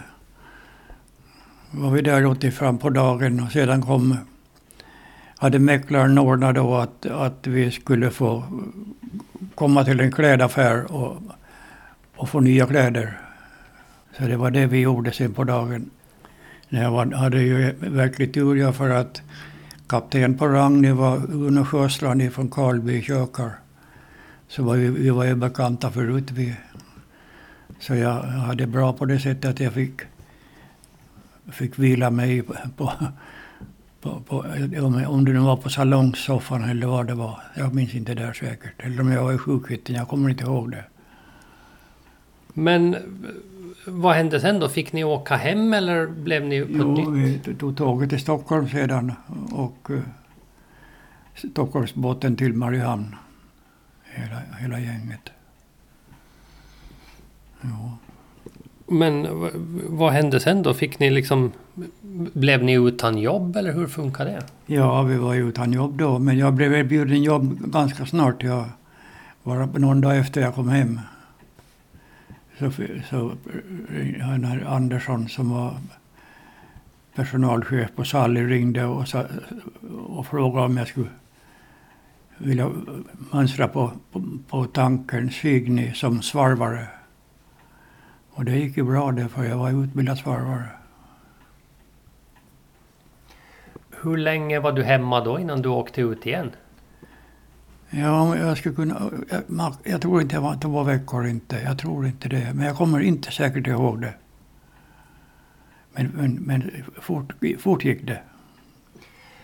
var 1.77 1.91
vi 1.91 2.03
där 2.03 2.27
åt 2.27 2.55
fram 2.55 2.79
på 2.79 2.91
dagen 2.91 3.41
och 3.41 3.53
sedan 3.53 3.83
kom, 3.83 4.17
hade 5.39 5.59
mäklaren 5.59 6.19
ordnat 6.19 6.55
då 6.55 6.75
att, 6.75 7.07
att 7.07 7.47
vi 7.47 7.71
skulle 7.71 8.11
få 8.11 8.45
komma 9.55 9.85
till 9.85 10.01
en 10.01 10.13
klädaffär 10.13 10.93
och, 10.93 11.17
och 12.17 12.29
få 12.29 12.41
nya 12.41 12.67
kläder. 12.67 13.21
Så 14.19 14.23
det 14.23 14.37
var 14.37 14.51
det 14.51 14.67
vi 14.67 14.81
gjorde 14.81 15.13
sen 15.13 15.35
på 15.35 15.45
dagen. 15.45 15.91
Jag 16.69 16.91
var, 16.91 17.07
hade 17.13 17.41
ju 17.41 17.75
verkligt 17.81 18.35
tur 18.35 18.73
för 18.73 18.91
att 18.91 19.23
kapten 19.87 20.39
på 20.39 20.49
Ragni 20.49 20.93
var 20.93 21.17
Uno 21.17 21.65
Sjöstrand 21.65 22.33
från 22.33 22.51
Karlby 22.51 23.03
kökar. 23.03 23.51
Så 24.49 24.63
var 24.63 24.77
vi, 24.77 24.89
vi 24.89 25.11
var 25.11 25.25
ju 25.25 25.35
bekanta 25.35 25.91
förut 25.91 26.31
vi. 26.31 26.57
Så 27.81 27.95
jag 27.95 28.23
hade 28.23 28.67
bra 28.67 28.93
på 28.93 29.05
det 29.05 29.21
sättet 29.21 29.51
att 29.51 29.61
jag 29.61 29.73
fick, 29.73 30.01
fick 31.53 31.79
vila 31.79 32.11
mig 32.11 32.43
på, 32.43 32.93
på, 34.01 34.21
på, 34.21 34.45
om, 35.09 35.25
det 35.25 35.33
nu 35.33 35.39
var 35.39 35.57
på 35.57 35.69
salongssoffan 35.71 36.65
eller 36.65 36.87
vad 36.87 37.07
det 37.07 37.15
var. 37.15 37.41
Jag 37.57 37.75
minns 37.75 37.95
inte 37.95 38.15
där 38.15 38.33
säkert. 38.33 38.75
Eller 38.79 39.01
om 39.01 39.13
jag 39.13 39.25
var 39.25 39.33
i 39.33 39.39
sjukhytten, 39.39 39.95
jag 39.95 40.09
kommer 40.09 40.31
inte 40.31 40.45
ihåg 40.45 40.71
det. 40.71 40.85
Men 42.53 42.97
vad 43.87 44.15
hände 44.15 44.41
sen 44.41 44.59
då? 44.61 44.69
Fick 44.69 44.93
ni 44.93 45.05
åka 45.05 45.37
hem 45.37 45.75
eller 45.75 46.07
blev 46.07 46.45
ni 46.45 46.61
på 46.61 46.69
Jo, 46.71 47.11
nytt? 47.11 47.49
vi 47.49 47.55
tog 47.55 47.77
tåget 47.77 48.11
till 48.11 48.21
Stockholm 48.21 48.69
sedan 48.69 49.13
och 49.53 49.91
uh, 49.91 50.01
Stockholmsbåten 51.35 52.37
till 52.37 52.53
Mariehamn. 52.53 53.17
Hela, 54.05 54.41
hela 54.61 54.81
gänget. 54.81 55.31
Ja. 57.61 57.99
Men 58.87 59.27
vad 59.89 60.13
hände 60.13 60.41
sen 60.41 60.63
då? 60.63 60.75
Fick 60.75 60.99
ni 60.99 61.11
liksom... 61.11 61.53
Blev 62.33 62.65
ni 62.65 62.73
utan 62.73 63.19
jobb 63.19 63.57
eller 63.57 63.73
hur 63.73 63.87
funkar 63.87 64.25
det? 64.25 64.43
ja, 64.67 65.03
vi 65.03 65.17
var 65.17 65.35
utan 65.35 65.73
jobb 65.73 65.99
då, 65.99 66.19
men 66.19 66.39
jag 66.39 66.55
blev 66.55 66.75
erbjuden 66.75 67.23
jobb 67.23 67.73
ganska 67.73 68.07
snart. 68.07 68.43
Jag 68.43 68.65
var 69.43 69.67
någon 69.79 70.01
dag 70.01 70.19
efter 70.19 70.41
jag 70.41 70.55
kom 70.55 70.69
hem. 70.69 71.01
Så, 72.59 72.71
så 73.11 73.33
här 74.11 74.65
Andersson 74.67 75.29
som 75.29 75.51
var 75.51 75.75
personalchef 77.15 77.91
på 77.97 78.05
Sally 78.05 78.45
ringde 78.45 78.85
och, 78.85 79.09
sa, 79.09 79.25
och 80.07 80.27
frågade 80.27 80.67
om 80.67 80.77
jag 80.77 80.89
skulle 80.89 81.09
vilja 82.39 82.71
mönstra 83.33 83.69
på, 83.69 83.93
på, 84.13 84.23
på 84.49 84.65
tanken 84.65 85.31
Signy 85.31 85.93
som 85.95 86.23
svarvare. 86.23 86.87
Och 88.37 88.45
det 88.45 88.57
gick 88.57 88.77
ju 88.77 88.83
bra 88.83 89.13
det, 89.13 89.29
för 89.29 89.45
jag 89.45 89.57
var 89.57 89.85
utbildad 89.85 90.19
svarvare. 90.19 90.69
Hur 94.03 94.17
länge 94.17 94.61
var 94.61 94.73
du 94.73 94.83
hemma 94.83 95.25
då 95.25 95.41
innan 95.41 95.63
du 95.63 95.69
åkte 95.69 96.01
ut 96.01 96.27
igen? 96.27 96.51
Ja, 97.91 98.37
jag 98.37 98.59
skulle 98.59 98.75
kunna... 98.75 99.11
Jag, 99.31 99.75
jag 99.85 100.03
tror 100.03 100.23
inte 100.23 100.37
det 100.61 100.69
var 100.69 100.85
veckor 100.85 101.27
inte. 101.27 101.61
Jag 101.65 101.79
tror 101.79 102.07
inte 102.07 102.29
det. 102.29 102.53
Men 102.55 102.67
jag 102.67 102.77
kommer 102.77 103.01
inte 103.01 103.31
säkert 103.31 103.67
ihåg 103.67 104.01
det. 104.01 104.15
Men, 105.93 106.07
men, 106.15 106.35
men 106.35 106.71
fort, 107.01 107.33
fort 107.59 107.85
gick 107.85 108.07
det. 108.07 108.21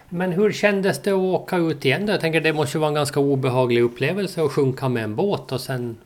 Men 0.08 0.32
hur 0.32 0.52
kändes 0.52 1.02
det 1.02 1.10
att 1.10 1.16
åka 1.16 1.56
ut 1.56 1.84
igen 1.84 2.06
då? 2.06 2.12
Jag 2.12 2.20
tänker 2.20 2.40
det 2.40 2.52
måste 2.52 2.76
ju 2.76 2.80
vara 2.80 2.88
en 2.88 2.94
ganska 2.94 3.20
obehaglig 3.20 3.82
upplevelse 3.82 4.42
att 4.42 4.52
sjunka 4.52 4.88
med 4.88 5.04
en 5.04 5.16
båt 5.16 5.52
och 5.52 5.60
sen... 5.60 5.96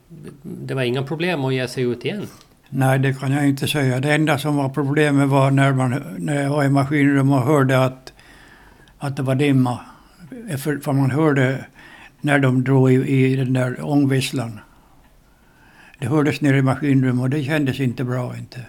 Det 0.42 0.74
var 0.74 0.82
inga 0.82 1.02
problem 1.02 1.44
att 1.44 1.54
ge 1.54 1.68
sig 1.68 1.84
ut 1.84 2.04
igen. 2.04 2.26
Nej, 2.68 2.98
det 2.98 3.12
kan 3.12 3.32
jag 3.32 3.48
inte 3.48 3.68
säga. 3.68 4.00
Det 4.00 4.14
enda 4.14 4.38
som 4.38 4.56
var 4.56 4.68
problemet 4.68 5.28
var 5.28 5.50
när, 5.50 5.72
man, 5.72 6.02
när 6.18 6.42
jag 6.42 6.50
var 6.50 6.64
i 6.64 6.68
maskinrummet 6.68 7.40
och 7.40 7.46
hörde 7.46 7.84
att, 7.84 8.12
att 8.98 9.16
det 9.16 9.22
var 9.22 9.34
dimma. 9.34 9.80
För, 10.58 10.78
för 10.78 10.92
man 10.92 11.10
hörde 11.10 11.64
när 12.20 12.38
de 12.38 12.64
drog 12.64 12.92
i, 12.92 12.94
i 12.94 13.36
den 13.36 13.52
där 13.52 13.86
ångvisslan. 13.86 14.60
Det 15.98 16.06
hördes 16.06 16.40
nere 16.40 16.58
i 16.58 16.62
maskinrummet 16.62 17.22
och 17.22 17.30
det 17.30 17.44
kändes 17.44 17.80
inte 17.80 18.04
bra 18.04 18.36
inte. 18.36 18.60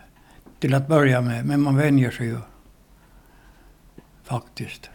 Till 0.59 0.73
att 0.73 0.87
börja 0.87 1.21
med, 1.21 1.45
men 1.45 1.61
man 1.61 1.75
vänjer 1.75 2.11
sig 2.11 2.27
ju. 2.27 2.37
Faktiskt. 4.23 4.89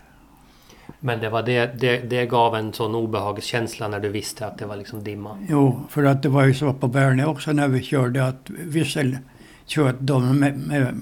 Men 1.04 1.20
det 1.20 1.28
var 1.28 1.42
det, 1.42 1.80
det, 1.80 2.10
det 2.10 2.26
gav 2.26 2.56
en 2.56 2.72
sån 2.72 2.94
obehagskänsla 2.94 3.88
när 3.88 4.00
du 4.00 4.08
visste 4.08 4.46
att 4.46 4.58
det 4.58 4.66
var 4.66 4.76
liksom 4.76 5.04
dimma. 5.04 5.38
Jo, 5.48 5.80
för 5.88 6.04
att 6.04 6.22
det 6.22 6.28
var 6.28 6.44
ju 6.44 6.54
så 6.54 6.72
på 6.72 6.88
Bärne 6.88 7.26
också 7.26 7.52
när 7.52 7.68
vi 7.68 7.82
körde 7.82 8.26
att 8.26 8.50
vissel 8.50 9.18
kört 9.66 9.96
de 9.98 10.38
med, 10.38 10.58
med 10.58 11.00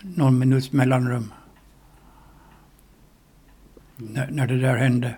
någon 0.00 0.38
minuts 0.38 0.72
mellanrum. 0.72 1.32
När, 3.96 4.30
när 4.30 4.46
det 4.46 4.60
där 4.60 4.76
hände. 4.76 5.14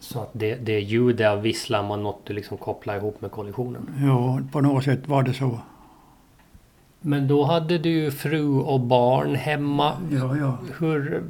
Så 0.00 0.22
att 0.22 0.30
det, 0.32 0.54
det 0.54 0.80
ljudet 0.80 1.26
av 1.30 1.42
visslan 1.42 1.86
man 1.86 2.02
måste 2.02 2.32
liksom 2.32 2.56
koppla 2.56 2.96
ihop 2.96 3.20
med 3.20 3.30
kollisionen. 3.30 3.90
Jo, 3.98 4.40
på 4.52 4.60
något 4.60 4.84
sätt 4.84 5.08
var 5.08 5.22
det 5.22 5.34
så. 5.34 5.60
Men 7.00 7.28
då 7.28 7.44
hade 7.44 7.78
du 7.78 7.90
ju 7.90 8.10
fru 8.10 8.48
och 8.48 8.80
barn 8.80 9.34
hemma. 9.34 9.92
Ja, 10.10 10.36
ja. 10.36 10.58
Hur, 10.78 11.22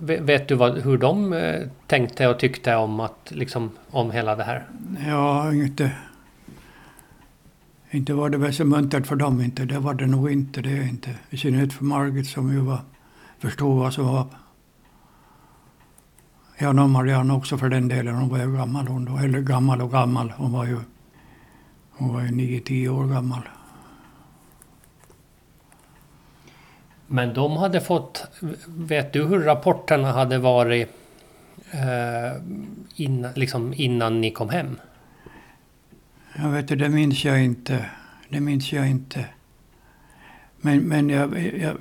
ve- 0.00 0.20
vet 0.20 0.48
du 0.48 0.54
vad, 0.54 0.78
hur 0.78 0.98
de 0.98 1.32
eh, 1.32 1.62
tänkte 1.86 2.28
och 2.28 2.38
tyckte 2.38 2.76
om, 2.76 3.00
att, 3.00 3.32
liksom, 3.34 3.70
om 3.90 4.10
hela 4.10 4.36
det 4.36 4.44
här? 4.44 4.66
Ja, 5.06 5.52
inte... 5.54 5.92
Inte 7.94 8.14
var 8.14 8.30
det 8.30 8.38
väl 8.38 8.54
så 8.54 8.64
muntert 8.64 9.06
för 9.06 9.16
dem 9.16 9.40
inte. 9.40 9.64
Det 9.64 9.78
var 9.78 9.94
det 9.94 10.06
nog 10.06 10.32
inte. 10.32 10.60
Det 10.60 10.88
inte. 10.88 11.10
I 11.30 11.36
synnerhet 11.36 11.72
för 11.72 11.84
Margit 11.84 12.26
som 12.26 12.52
ju 12.52 12.58
var, 12.58 12.78
förstod 13.38 13.78
vad 13.78 13.92
som 13.92 14.06
var... 14.06 14.26
Ja, 16.58 16.68
och 16.82 16.90
Marianne 16.90 17.32
också 17.32 17.58
för 17.58 17.68
den 17.68 17.88
delen. 17.88 18.14
Hon 18.14 18.28
var 18.28 18.38
ju 18.38 18.56
gammal 18.56 18.88
hon 18.88 19.04
då. 19.04 19.18
Eller 19.18 19.40
gammal 19.40 19.82
och 19.82 19.90
gammal. 19.90 20.32
Hon 20.36 20.52
var 20.52 20.64
ju... 20.66 20.78
Hon 21.90 22.14
var 22.14 22.22
ju 22.22 22.30
nio, 22.30 22.60
tio 22.60 22.88
år 22.88 23.06
gammal. 23.06 23.42
Men 27.12 27.34
de 27.34 27.56
hade 27.56 27.80
fått... 27.80 28.26
Vet 28.66 29.12
du 29.12 29.24
hur 29.24 29.40
rapporterna 29.40 30.12
hade 30.12 30.38
varit 30.38 30.88
eh, 31.70 32.42
innan, 32.94 33.32
liksom 33.34 33.74
innan 33.76 34.20
ni 34.20 34.30
kom 34.30 34.48
hem? 34.48 34.76
Jag 36.36 36.48
vet 36.48 36.60
inte, 36.62 36.74
det 36.74 36.88
minns 36.88 37.24
jag 37.24 37.44
inte. 37.44 37.90
Det 38.28 38.40
minns 38.40 38.72
jag 38.72 38.90
inte. 38.90 39.24
Men, 40.60 40.78
men 40.80 41.08
jag, 41.08 41.38
jag, 41.58 41.76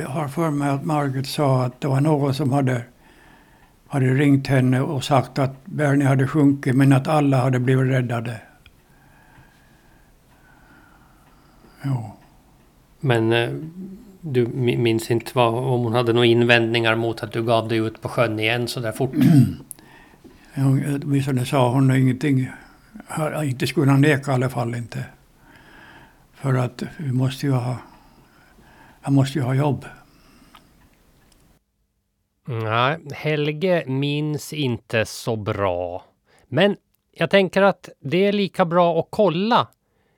jag 0.00 0.08
har 0.08 0.28
för 0.28 0.50
mig 0.50 0.70
att 0.70 0.84
Margit 0.84 1.26
sa 1.26 1.64
att 1.64 1.80
det 1.80 1.88
var 1.88 2.00
någon 2.00 2.34
som 2.34 2.52
hade, 2.52 2.82
hade 3.88 4.06
ringt 4.06 4.46
henne 4.46 4.80
och 4.80 5.04
sagt 5.04 5.38
att 5.38 5.64
Bernie 5.64 6.06
hade 6.06 6.26
sjunkit 6.26 6.76
men 6.76 6.92
att 6.92 7.08
alla 7.08 7.36
hade 7.36 7.58
blivit 7.58 7.92
räddade. 7.92 8.40
Jo. 11.82 12.10
Men 13.00 13.32
eh, 13.32 13.50
du 14.26 14.46
mi- 14.46 14.78
minns 14.78 15.10
inte 15.10 15.30
vad, 15.34 15.54
om 15.54 15.84
hon 15.84 15.92
hade 15.92 16.12
några 16.12 16.26
invändningar 16.26 16.94
mot 16.94 17.22
att 17.22 17.32
du 17.32 17.42
gav 17.42 17.68
dig 17.68 17.78
ut 17.78 18.00
på 18.02 18.08
sjön 18.08 18.40
igen 18.40 18.68
så 18.68 18.80
där 18.80 18.92
fort? 18.92 19.12
Åtminstone 21.04 21.46
sa 21.46 21.70
hon 21.70 21.96
ingenting. 21.96 22.50
Inte 23.42 23.66
skulle 23.66 23.90
han 23.90 24.00
neka 24.00 24.30
i 24.30 24.34
alla 24.34 24.48
fall 24.48 24.74
inte. 24.74 25.04
För 26.34 26.54
att 26.54 26.82
vi 26.96 27.12
måste 27.12 27.46
ju 27.46 27.52
ha... 27.52 27.76
Jag 29.02 29.12
måste 29.12 29.38
ju 29.38 29.44
ha 29.44 29.54
jobb. 29.54 29.84
Nej, 32.46 32.98
Helge 33.12 33.84
minns 33.86 34.52
inte 34.52 35.04
så 35.04 35.36
bra. 35.36 36.04
Men 36.48 36.76
jag 37.12 37.30
tänker 37.30 37.62
att 37.62 37.88
det 38.00 38.26
är 38.26 38.32
lika 38.32 38.64
bra 38.64 39.00
att 39.00 39.06
kolla 39.10 39.68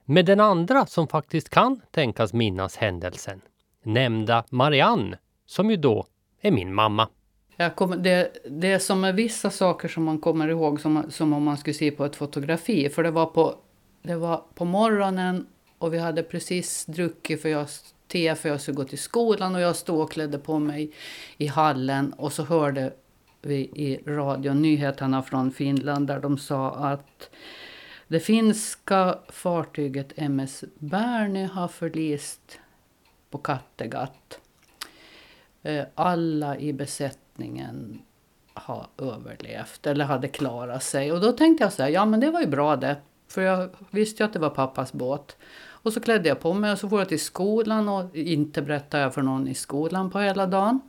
med 0.05 0.27
den 0.27 0.40
andra 0.40 0.87
som 0.87 1.09
faktiskt 1.09 1.49
kan 1.49 1.81
tänkas 1.90 2.33
minnas 2.33 2.77
händelsen. 2.77 3.40
Nämnda 3.87 4.44
Marianne, 4.51 5.18
som 5.46 5.70
ju 5.70 5.77
då 5.77 6.07
är 6.40 6.51
min 6.51 6.75
mamma. 6.75 7.09
Jag 7.57 7.77
kommer, 7.77 7.96
det, 7.96 8.37
det 8.51 8.72
är 8.72 8.79
som 8.79 9.01
med 9.01 9.14
vissa 9.14 9.51
saker 9.51 9.88
som 9.88 10.05
man 10.05 10.18
kommer 10.18 10.49
ihåg 10.49 10.81
som, 10.81 11.11
som 11.11 11.33
om 11.33 11.42
man 11.42 11.57
skulle 11.57 11.75
se 11.75 11.90
på 11.90 12.05
ett 12.05 12.16
fotografi. 12.16 12.88
För 12.88 13.03
det 13.03 13.11
var, 13.11 13.27
på, 13.27 13.55
det 14.03 14.16
var 14.16 14.42
på 14.55 14.64
morgonen 14.64 15.46
och 15.79 15.94
vi 15.94 15.99
hade 15.99 16.22
precis 16.22 16.87
druckit 16.87 17.42
för 17.42 17.49
jag, 17.49 17.66
te 18.09 18.35
för 18.35 18.49
jag 18.49 18.61
skulle 18.61 18.77
gå 18.77 18.85
till 18.85 18.99
skolan 18.99 19.55
och 19.55 19.61
jag 19.61 19.77
stod 19.77 20.01
och 20.01 20.12
klädde 20.12 20.38
på 20.38 20.59
mig 20.59 20.92
i 21.37 21.46
hallen 21.46 22.12
och 22.12 22.33
så 22.33 22.42
hörde 22.42 22.92
vi 23.42 23.57
i 23.57 24.01
radion 24.07 24.62
nyheterna 24.62 25.22
från 25.22 25.51
Finland 25.51 26.07
där 26.07 26.20
de 26.20 26.38
sa 26.38 26.75
att 26.75 27.31
det 28.09 28.20
finska 28.20 29.18
fartyget 29.29 30.12
MS 30.16 30.64
Berny 30.79 31.44
har 31.44 31.68
förlist 31.68 32.59
på 33.31 33.39
Kattegatt. 33.39 34.41
Eh, 35.62 35.85
alla 35.95 36.59
i 36.59 36.73
besättningen 36.73 38.03
har 38.55 38.87
överlevt 38.99 39.87
eller 39.87 40.05
hade 40.05 40.29
klarat 40.29 40.83
sig. 40.83 41.12
Och 41.12 41.21
då 41.21 41.33
tänkte 41.33 41.65
jag 41.65 41.73
så 41.73 41.83
här, 41.83 41.91
ja 41.91 42.05
men 42.05 42.21
det 42.21 42.31
var 42.31 42.41
ju 42.41 42.47
bra 42.47 42.77
det. 42.77 42.97
För 43.29 43.43
jag 43.43 43.69
visste 43.91 44.23
ju 44.23 44.27
att 44.27 44.33
det 44.33 44.39
var 44.39 44.51
pappas 44.51 44.93
båt. 44.93 45.37
Och 45.87 45.93
så 45.93 46.01
klädde 46.01 46.29
jag 46.29 46.41
på 46.41 46.55
mig 46.55 46.73
och 46.73 46.79
så 46.79 46.89
får 46.89 46.99
jag 46.99 47.09
till 47.09 47.21
skolan 47.21 47.89
och 47.89 48.17
inte 48.17 48.62
berättade 48.62 49.03
jag 49.03 49.15
för 49.15 49.23
någon 49.23 49.49
i 49.49 49.55
skolan 49.55 50.11
på 50.11 50.21
hela 50.21 50.47
dagen. 50.47 50.81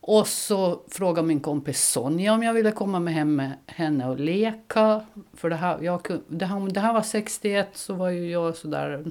Och 0.00 0.28
så 0.28 0.80
frågade 0.88 1.28
min 1.28 1.40
kompis 1.40 1.88
Sonja 1.88 2.34
om 2.34 2.42
jag 2.42 2.54
ville 2.54 2.72
komma 2.72 3.00
med 3.00 3.14
hem 3.14 3.36
med 3.36 3.52
henne 3.66 4.08
och 4.08 4.20
leka. 4.20 5.06
För 5.34 5.50
det 5.50 5.56
här, 5.56 5.78
jag, 5.82 6.00
det 6.28 6.46
här, 6.46 6.72
det 6.72 6.80
här 6.80 6.92
var 6.92 7.02
61 7.02 7.68
så 7.72 7.94
var 7.94 8.08
ju 8.08 8.30
jag 8.30 8.56
sådär 8.56 9.04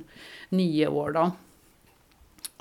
nio 0.49 0.87
år 0.87 1.11
då. 1.11 1.31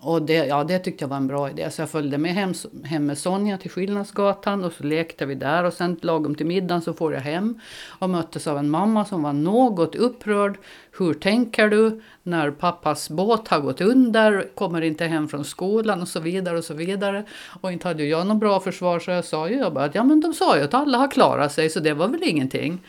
Och 0.02 0.22
det, 0.22 0.34
ja, 0.34 0.64
det 0.64 0.78
tyckte 0.78 1.04
jag 1.04 1.08
var 1.08 1.16
en 1.16 1.26
bra 1.26 1.50
idé. 1.50 1.70
Så 1.70 1.82
jag 1.82 1.90
följde 1.90 2.18
med 2.18 2.34
hem, 2.34 2.54
hem 2.84 3.06
med 3.06 3.18
Sonja 3.18 3.58
till 3.58 3.70
Skillnadsgatan 3.70 4.64
och 4.64 4.72
så 4.72 4.84
lekte 4.84 5.26
vi 5.26 5.34
där. 5.34 5.64
Och 5.64 5.72
sen 5.72 5.98
lagom 6.02 6.34
till 6.34 6.46
middagen 6.46 6.82
så 6.82 6.92
får 6.92 7.14
jag 7.14 7.20
hem 7.20 7.60
och 7.98 8.10
möttes 8.10 8.46
av 8.46 8.58
en 8.58 8.70
mamma 8.70 9.04
som 9.04 9.22
var 9.22 9.32
något 9.32 9.94
upprörd. 9.94 10.58
Hur 10.98 11.14
tänker 11.14 11.68
du 11.68 12.02
när 12.22 12.50
pappas 12.50 13.10
båt 13.10 13.48
har 13.48 13.60
gått 13.60 13.80
under, 13.80 14.54
kommer 14.54 14.82
inte 14.82 15.04
hem 15.04 15.28
från 15.28 15.44
skolan 15.44 16.02
och 16.02 16.08
så 16.08 16.20
vidare 16.20 16.58
och 16.58 16.64
så 16.64 16.74
vidare. 16.74 17.24
Och 17.60 17.72
inte 17.72 17.88
hade 17.88 18.04
jag 18.04 18.26
något 18.26 18.40
bra 18.40 18.60
försvar 18.60 18.98
så 18.98 19.10
jag 19.10 19.24
sa 19.24 19.48
ju 19.48 19.56
jag 19.56 19.74
bara 19.74 19.84
att 19.84 19.94
ja 19.94 20.04
men 20.04 20.20
de 20.20 20.34
sa 20.34 20.56
ju 20.56 20.62
att 20.62 20.74
alla 20.74 20.98
har 20.98 21.10
klarat 21.10 21.52
sig 21.52 21.70
så 21.70 21.80
det 21.80 21.94
var 21.94 22.08
väl 22.08 22.22
ingenting. 22.22 22.80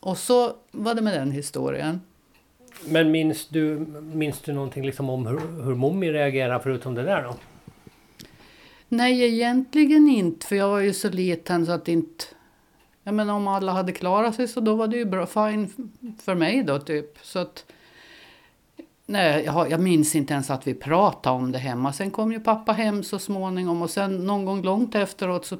Och 0.00 0.18
så 0.18 0.52
var 0.70 0.94
det 0.94 1.02
med 1.02 1.14
den 1.14 1.30
historien. 1.30 2.00
Men 2.88 3.10
minns 3.10 3.46
du, 3.48 3.86
minns 4.14 4.40
du 4.40 4.52
någonting 4.52 4.86
liksom 4.86 5.10
om 5.10 5.26
hur, 5.26 5.64
hur 5.64 5.74
Mommi 5.74 6.12
reagerar 6.12 6.58
förutom 6.58 6.94
det 6.94 7.02
där 7.02 7.22
då? 7.22 7.34
Nej, 8.88 9.22
egentligen 9.22 10.08
inte. 10.08 10.46
För 10.46 10.56
jag 10.56 10.68
var 10.68 10.78
ju 10.78 10.92
så 10.92 11.08
liten 11.08 11.66
så 11.66 11.72
att 11.72 11.88
inte... 11.88 12.24
Jag 13.02 13.14
menar 13.14 13.34
om 13.34 13.48
alla 13.48 13.72
hade 13.72 13.92
klarat 13.92 14.34
sig 14.34 14.48
så 14.48 14.60
då 14.60 14.74
var 14.74 14.88
det 14.88 14.96
ju 14.96 15.04
bra, 15.04 15.26
fine 15.26 15.90
för 16.22 16.34
mig 16.34 16.62
då 16.62 16.78
typ. 16.78 17.18
Så 17.22 17.38
att... 17.38 17.64
Nej, 19.06 19.44
jag, 19.44 19.70
jag 19.70 19.80
minns 19.80 20.14
inte 20.14 20.32
ens 20.32 20.50
att 20.50 20.66
vi 20.66 20.74
pratade 20.74 21.36
om 21.36 21.52
det 21.52 21.58
hemma. 21.58 21.92
Sen 21.92 22.10
kom 22.10 22.32
ju 22.32 22.40
pappa 22.40 22.72
hem 22.72 23.02
så 23.02 23.18
småningom 23.18 23.82
och 23.82 23.90
sen 23.90 24.26
någon 24.26 24.44
gång 24.44 24.62
långt 24.62 24.94
efteråt 24.94 25.46
så... 25.46 25.56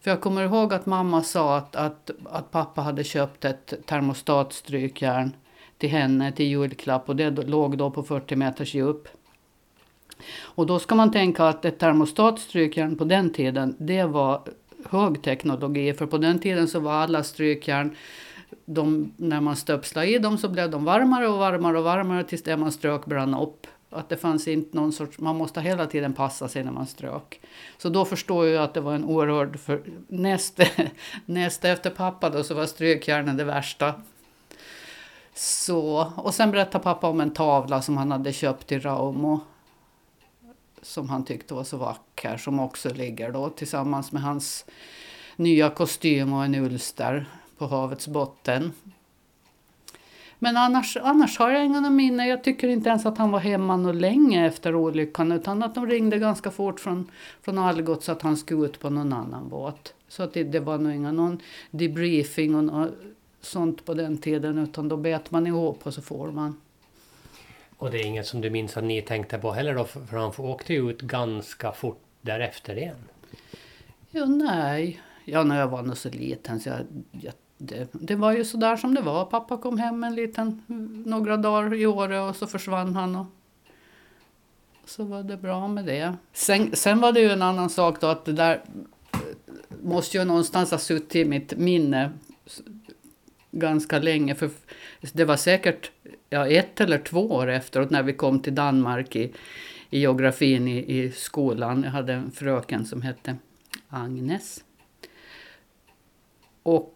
För 0.00 0.10
jag 0.10 0.20
kommer 0.20 0.42
ihåg 0.42 0.74
att 0.74 0.86
mamma 0.86 1.22
sa 1.22 1.56
att, 1.56 1.76
att, 1.76 2.10
att 2.24 2.50
pappa 2.50 2.80
hade 2.80 3.04
köpt 3.04 3.44
ett 3.44 3.74
termostatstrykjärn 3.86 5.32
till 5.78 5.88
henne 5.88 6.32
till 6.32 6.46
julklapp 6.46 7.08
och 7.08 7.16
det 7.16 7.30
låg 7.30 7.78
då 7.78 7.90
på 7.90 8.02
40 8.02 8.36
meters 8.36 8.74
djup. 8.74 9.08
Och 10.40 10.66
då 10.66 10.78
ska 10.78 10.94
man 10.94 11.12
tänka 11.12 11.44
att 11.44 11.64
ett 11.64 11.78
termostatstrykjärn 11.78 12.96
på 12.96 13.04
den 13.04 13.32
tiden, 13.32 13.76
det 13.78 14.04
var 14.04 14.42
högteknologi. 14.90 15.94
För 15.94 16.06
på 16.06 16.18
den 16.18 16.38
tiden 16.38 16.68
så 16.68 16.80
var 16.80 16.92
alla 16.92 17.22
strykjärn, 17.22 17.96
de, 18.64 19.12
när 19.16 19.40
man 19.40 19.56
stöpslade 19.56 20.06
i 20.06 20.18
dem 20.18 20.38
så 20.38 20.48
blev 20.48 20.70
de 20.70 20.84
varmare 20.84 21.28
och 21.28 21.38
varmare 21.38 21.78
och 21.78 21.84
varmare 21.84 22.24
tills 22.24 22.42
det 22.42 22.56
man 22.56 22.72
strök 22.72 23.06
brann 23.06 23.34
upp. 23.34 23.66
Att 23.90 24.08
det 24.08 24.16
fanns 24.16 24.48
inte 24.48 24.76
någon 24.76 24.92
sorts, 24.92 25.18
man 25.18 25.36
måste 25.36 25.60
hela 25.60 25.86
tiden 25.86 26.12
passa 26.12 26.48
sig 26.48 26.64
när 26.64 26.72
man 26.72 26.86
strök. 26.86 27.40
Så 27.78 27.88
då 27.88 28.04
förstår 28.04 28.46
jag 28.46 28.64
att 28.64 28.74
det 28.74 28.80
var 28.80 28.94
en 28.94 29.04
oerhörd, 29.04 29.60
för 29.60 29.82
näst, 30.08 30.60
näst 31.24 31.64
efter 31.64 31.90
pappa 31.90 32.30
då 32.30 32.44
så 32.44 32.54
var 32.54 32.66
strykjärnen 32.66 33.36
det 33.36 33.44
värsta. 33.44 33.94
Så, 35.40 36.12
och 36.16 36.34
sen 36.34 36.50
berättade 36.50 36.84
pappa 36.84 37.08
om 37.08 37.20
en 37.20 37.30
tavla 37.30 37.82
som 37.82 37.96
han 37.96 38.10
hade 38.10 38.32
köpt 38.32 38.72
i 38.72 38.78
Raumo. 38.78 39.40
Som 40.82 41.08
han 41.08 41.24
tyckte 41.24 41.54
var 41.54 41.64
så 41.64 41.76
vacker, 41.76 42.36
som 42.36 42.60
också 42.60 42.94
ligger 42.94 43.32
då 43.32 43.48
tillsammans 43.48 44.12
med 44.12 44.22
hans 44.22 44.64
nya 45.36 45.70
kostym 45.70 46.32
och 46.32 46.44
en 46.44 46.54
ulster 46.54 47.26
på 47.58 47.66
havets 47.66 48.08
botten. 48.08 48.72
Men 50.38 50.56
annars, 50.56 50.96
annars 50.96 51.38
har 51.38 51.50
jag 51.50 51.64
inga 51.64 51.90
minne. 51.90 52.28
Jag 52.28 52.44
tycker 52.44 52.68
inte 52.68 52.88
ens 52.88 53.06
att 53.06 53.18
han 53.18 53.30
var 53.30 53.40
hemma 53.40 53.76
något 53.76 53.94
länge 53.94 54.46
efter 54.46 54.74
olyckan 54.74 55.32
utan 55.32 55.62
att 55.62 55.74
de 55.74 55.86
ringde 55.86 56.18
ganska 56.18 56.50
fort 56.50 56.80
från, 56.80 57.10
från 57.42 57.58
Algots 57.58 58.08
att 58.08 58.22
han 58.22 58.36
skulle 58.36 58.66
ut 58.66 58.80
på 58.80 58.90
någon 58.90 59.12
annan 59.12 59.48
båt. 59.48 59.94
Så 60.08 60.22
att 60.22 60.32
det, 60.32 60.44
det 60.44 60.60
var 60.60 60.78
nog 60.78 60.92
inga 60.92 61.12
någon 61.12 61.40
debriefing 61.70 62.54
och 62.54 62.64
någon, 62.64 62.92
sånt 63.40 63.84
på 63.84 63.94
den 63.94 64.18
tiden 64.18 64.58
utan 64.58 64.88
då 64.88 64.96
bet 64.96 65.30
man 65.30 65.46
ihop 65.46 65.86
och 65.86 65.94
så 65.94 66.02
får 66.02 66.32
man. 66.32 66.60
Och 67.76 67.90
det 67.90 67.98
är 67.98 68.04
inget 68.04 68.26
som 68.26 68.40
du 68.40 68.50
minns 68.50 68.76
att 68.76 68.84
ni 68.84 69.02
tänkte 69.02 69.38
på 69.38 69.52
heller 69.52 69.74
då? 69.74 69.84
För 69.84 70.16
han 70.16 70.32
åkte 70.38 70.72
ju 70.72 70.90
ut 70.90 71.00
ganska 71.00 71.72
fort 71.72 72.02
därefter 72.20 72.76
igen. 72.76 72.96
Ja, 74.10 74.24
nej. 74.24 75.00
Ja, 75.24 75.42
när 75.42 75.60
jag 75.60 75.68
var 75.68 75.82
nog 75.82 75.96
så 75.96 76.08
liten 76.08 76.60
så 76.60 76.68
jag, 76.68 76.80
jag 77.10 77.32
det, 77.58 77.88
det, 77.92 78.14
var 78.14 78.32
ju 78.32 78.44
så 78.44 78.56
där 78.56 78.76
som 78.76 78.94
det 78.94 79.00
var. 79.00 79.24
Pappa 79.24 79.56
kom 79.56 79.78
hem 79.78 80.04
en 80.04 80.14
liten, 80.14 80.62
några 81.06 81.36
dagar 81.36 81.74
i 81.74 81.86
Åre 81.86 82.20
och 82.20 82.36
så 82.36 82.46
försvann 82.46 82.96
han. 82.96 83.16
Och 83.16 83.26
så 84.84 85.04
var 85.04 85.22
det 85.22 85.36
bra 85.36 85.68
med 85.68 85.84
det. 85.84 86.14
Sen, 86.32 86.76
sen 86.76 87.00
var 87.00 87.12
det 87.12 87.20
ju 87.20 87.30
en 87.30 87.42
annan 87.42 87.70
sak 87.70 88.00
då 88.00 88.06
att 88.06 88.24
det 88.24 88.32
där 88.32 88.62
måste 89.82 90.16
ju 90.16 90.24
någonstans 90.24 90.70
ha 90.70 90.78
suttit 90.78 91.16
i 91.16 91.24
mitt 91.24 91.56
minne 91.56 92.12
ganska 93.50 93.98
länge. 93.98 94.34
För 94.34 94.50
det 95.12 95.24
var 95.24 95.36
säkert 95.36 95.90
ja, 96.30 96.48
ett 96.48 96.80
eller 96.80 96.98
två 96.98 97.32
år 97.32 97.50
efteråt 97.50 97.90
när 97.90 98.02
vi 98.02 98.12
kom 98.12 98.40
till 98.40 98.54
Danmark 98.54 99.16
i, 99.16 99.32
i 99.90 100.00
geografin 100.00 100.68
i, 100.68 100.98
i 100.98 101.12
skolan. 101.12 101.82
Jag 101.82 101.90
hade 101.90 102.12
en 102.12 102.30
fröken 102.30 102.86
som 102.86 103.02
hette 103.02 103.36
Agnes. 103.88 104.64
Och, 106.62 106.94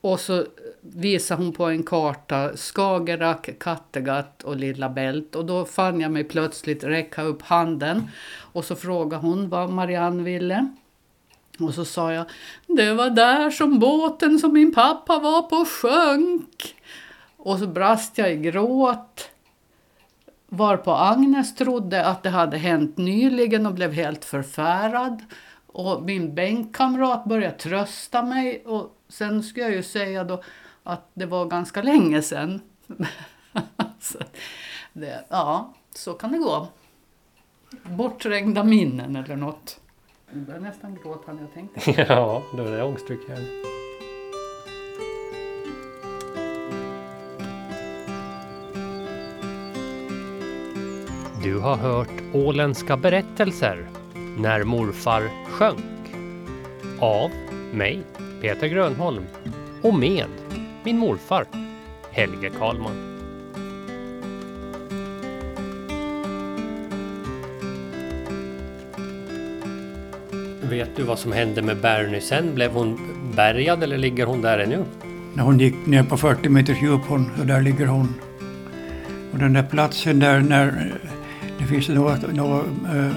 och 0.00 0.20
så 0.20 0.46
visade 0.80 1.42
hon 1.42 1.52
på 1.52 1.64
en 1.64 1.82
karta 1.82 2.56
Skagerrak, 2.56 3.50
Kattegatt 3.60 4.42
och 4.42 4.56
Lilla 4.56 4.88
Bält. 4.88 5.34
Och 5.34 5.46
då 5.46 5.64
fann 5.64 6.00
jag 6.00 6.12
mig 6.12 6.24
plötsligt 6.24 6.84
räcka 6.84 7.22
upp 7.22 7.42
handen. 7.42 8.10
Och 8.52 8.64
så 8.64 8.76
frågade 8.76 9.22
hon 9.22 9.48
vad 9.48 9.70
Marianne 9.70 10.22
ville. 10.22 10.68
Och 11.58 11.74
så 11.74 11.84
sa 11.84 12.12
jag, 12.12 12.26
det 12.66 12.94
var 12.94 13.10
där 13.10 13.50
som 13.50 13.78
båten 13.78 14.38
som 14.38 14.52
min 14.52 14.74
pappa 14.74 15.18
var 15.18 15.42
på 15.42 15.64
sjönk. 15.64 16.76
Och 17.36 17.58
så 17.58 17.66
brast 17.66 18.18
jag 18.18 18.32
i 18.32 18.36
gråt. 18.36 19.30
Varpå 20.48 20.92
Agnes 20.92 21.54
trodde 21.54 22.06
att 22.06 22.22
det 22.22 22.30
hade 22.30 22.58
hänt 22.58 22.96
nyligen 22.96 23.66
och 23.66 23.74
blev 23.74 23.92
helt 23.92 24.24
förfärad. 24.24 25.24
Och 25.66 26.02
min 26.02 26.34
bänkkamrat 26.34 27.24
började 27.24 27.58
trösta 27.58 28.22
mig. 28.22 28.62
Och 28.66 28.96
sen 29.08 29.42
skulle 29.42 29.64
jag 29.64 29.74
ju 29.74 29.82
säga 29.82 30.24
då 30.24 30.42
att 30.82 31.10
det 31.14 31.26
var 31.26 31.46
ganska 31.46 31.82
länge 31.82 32.22
sedan. 32.22 32.60
så, 34.00 34.18
det, 34.92 35.24
ja, 35.28 35.74
så 35.94 36.12
kan 36.12 36.32
det 36.32 36.38
gå. 36.38 36.68
Bortträngda 37.82 38.64
minnen 38.64 39.16
eller 39.16 39.36
något. 39.36 39.80
Nu 40.32 40.40
börjar 40.40 40.60
nästan 40.60 40.98
gråta 41.02 41.32
när 41.32 41.42
jag 41.42 41.54
tänkte. 41.54 41.90
ja, 42.08 42.42
då 42.56 42.62
är 42.62 42.76
det 42.76 42.82
ångestryck 42.82 43.20
här. 43.28 43.38
Du 51.42 51.58
har 51.58 51.76
hört 51.76 52.34
Åländska 52.34 52.96
berättelser 52.96 53.88
När 54.38 54.64
morfar 54.64 55.22
sjönk 55.50 56.14
av 57.00 57.30
mig, 57.72 58.02
Peter 58.42 58.66
Grönholm 58.66 59.26
och 59.82 59.94
med 59.94 60.28
min 60.84 60.98
morfar, 60.98 61.46
Helge 62.10 62.50
Karlman. 62.50 63.17
Vet 70.70 70.96
du 70.96 71.02
vad 71.02 71.18
som 71.18 71.32
hände 71.32 71.62
med 71.62 71.80
Bernie 71.80 72.20
sen? 72.20 72.54
Blev 72.54 72.72
hon 72.72 72.98
bärgad 73.36 73.82
eller 73.82 73.98
ligger 73.98 74.26
hon 74.26 74.42
där 74.42 74.58
ännu? 74.58 74.84
När 75.34 75.42
hon 75.42 75.58
gick 75.58 75.86
ner 75.86 76.02
på 76.02 76.16
40 76.16 76.48
meters 76.48 76.82
djup, 76.82 77.00
hon, 77.08 77.30
och 77.40 77.46
där 77.46 77.62
ligger 77.62 77.86
hon. 77.86 78.14
Och 79.32 79.38
den 79.38 79.52
där 79.52 79.62
platsen 79.62 80.18
där, 80.18 80.40
när 80.40 80.94
det 81.58 81.64
finns 81.64 81.88
något, 81.88 82.34
något 82.34 82.66
eh, 82.94 83.12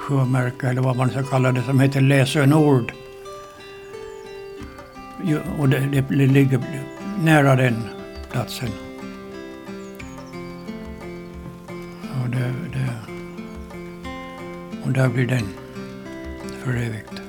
sjömärke 0.00 0.68
eller 0.68 0.82
vad 0.82 0.96
man 0.96 1.10
ska 1.10 1.22
kalla 1.22 1.52
det 1.52 1.62
som 1.62 1.80
heter 1.80 2.00
Läsö 2.00 2.46
Nord. 2.46 2.92
Och 5.58 5.68
det, 5.68 5.78
det, 5.78 6.04
det 6.08 6.26
ligger 6.26 6.60
nära 7.24 7.56
den 7.56 7.84
platsen. 8.32 8.68
Och, 12.22 12.30
det, 12.30 12.54
det, 12.72 12.88
och 14.84 14.92
där 14.92 15.08
blir 15.08 15.26
den 15.26 15.65
för 16.66 16.76
evigt. 16.76 17.25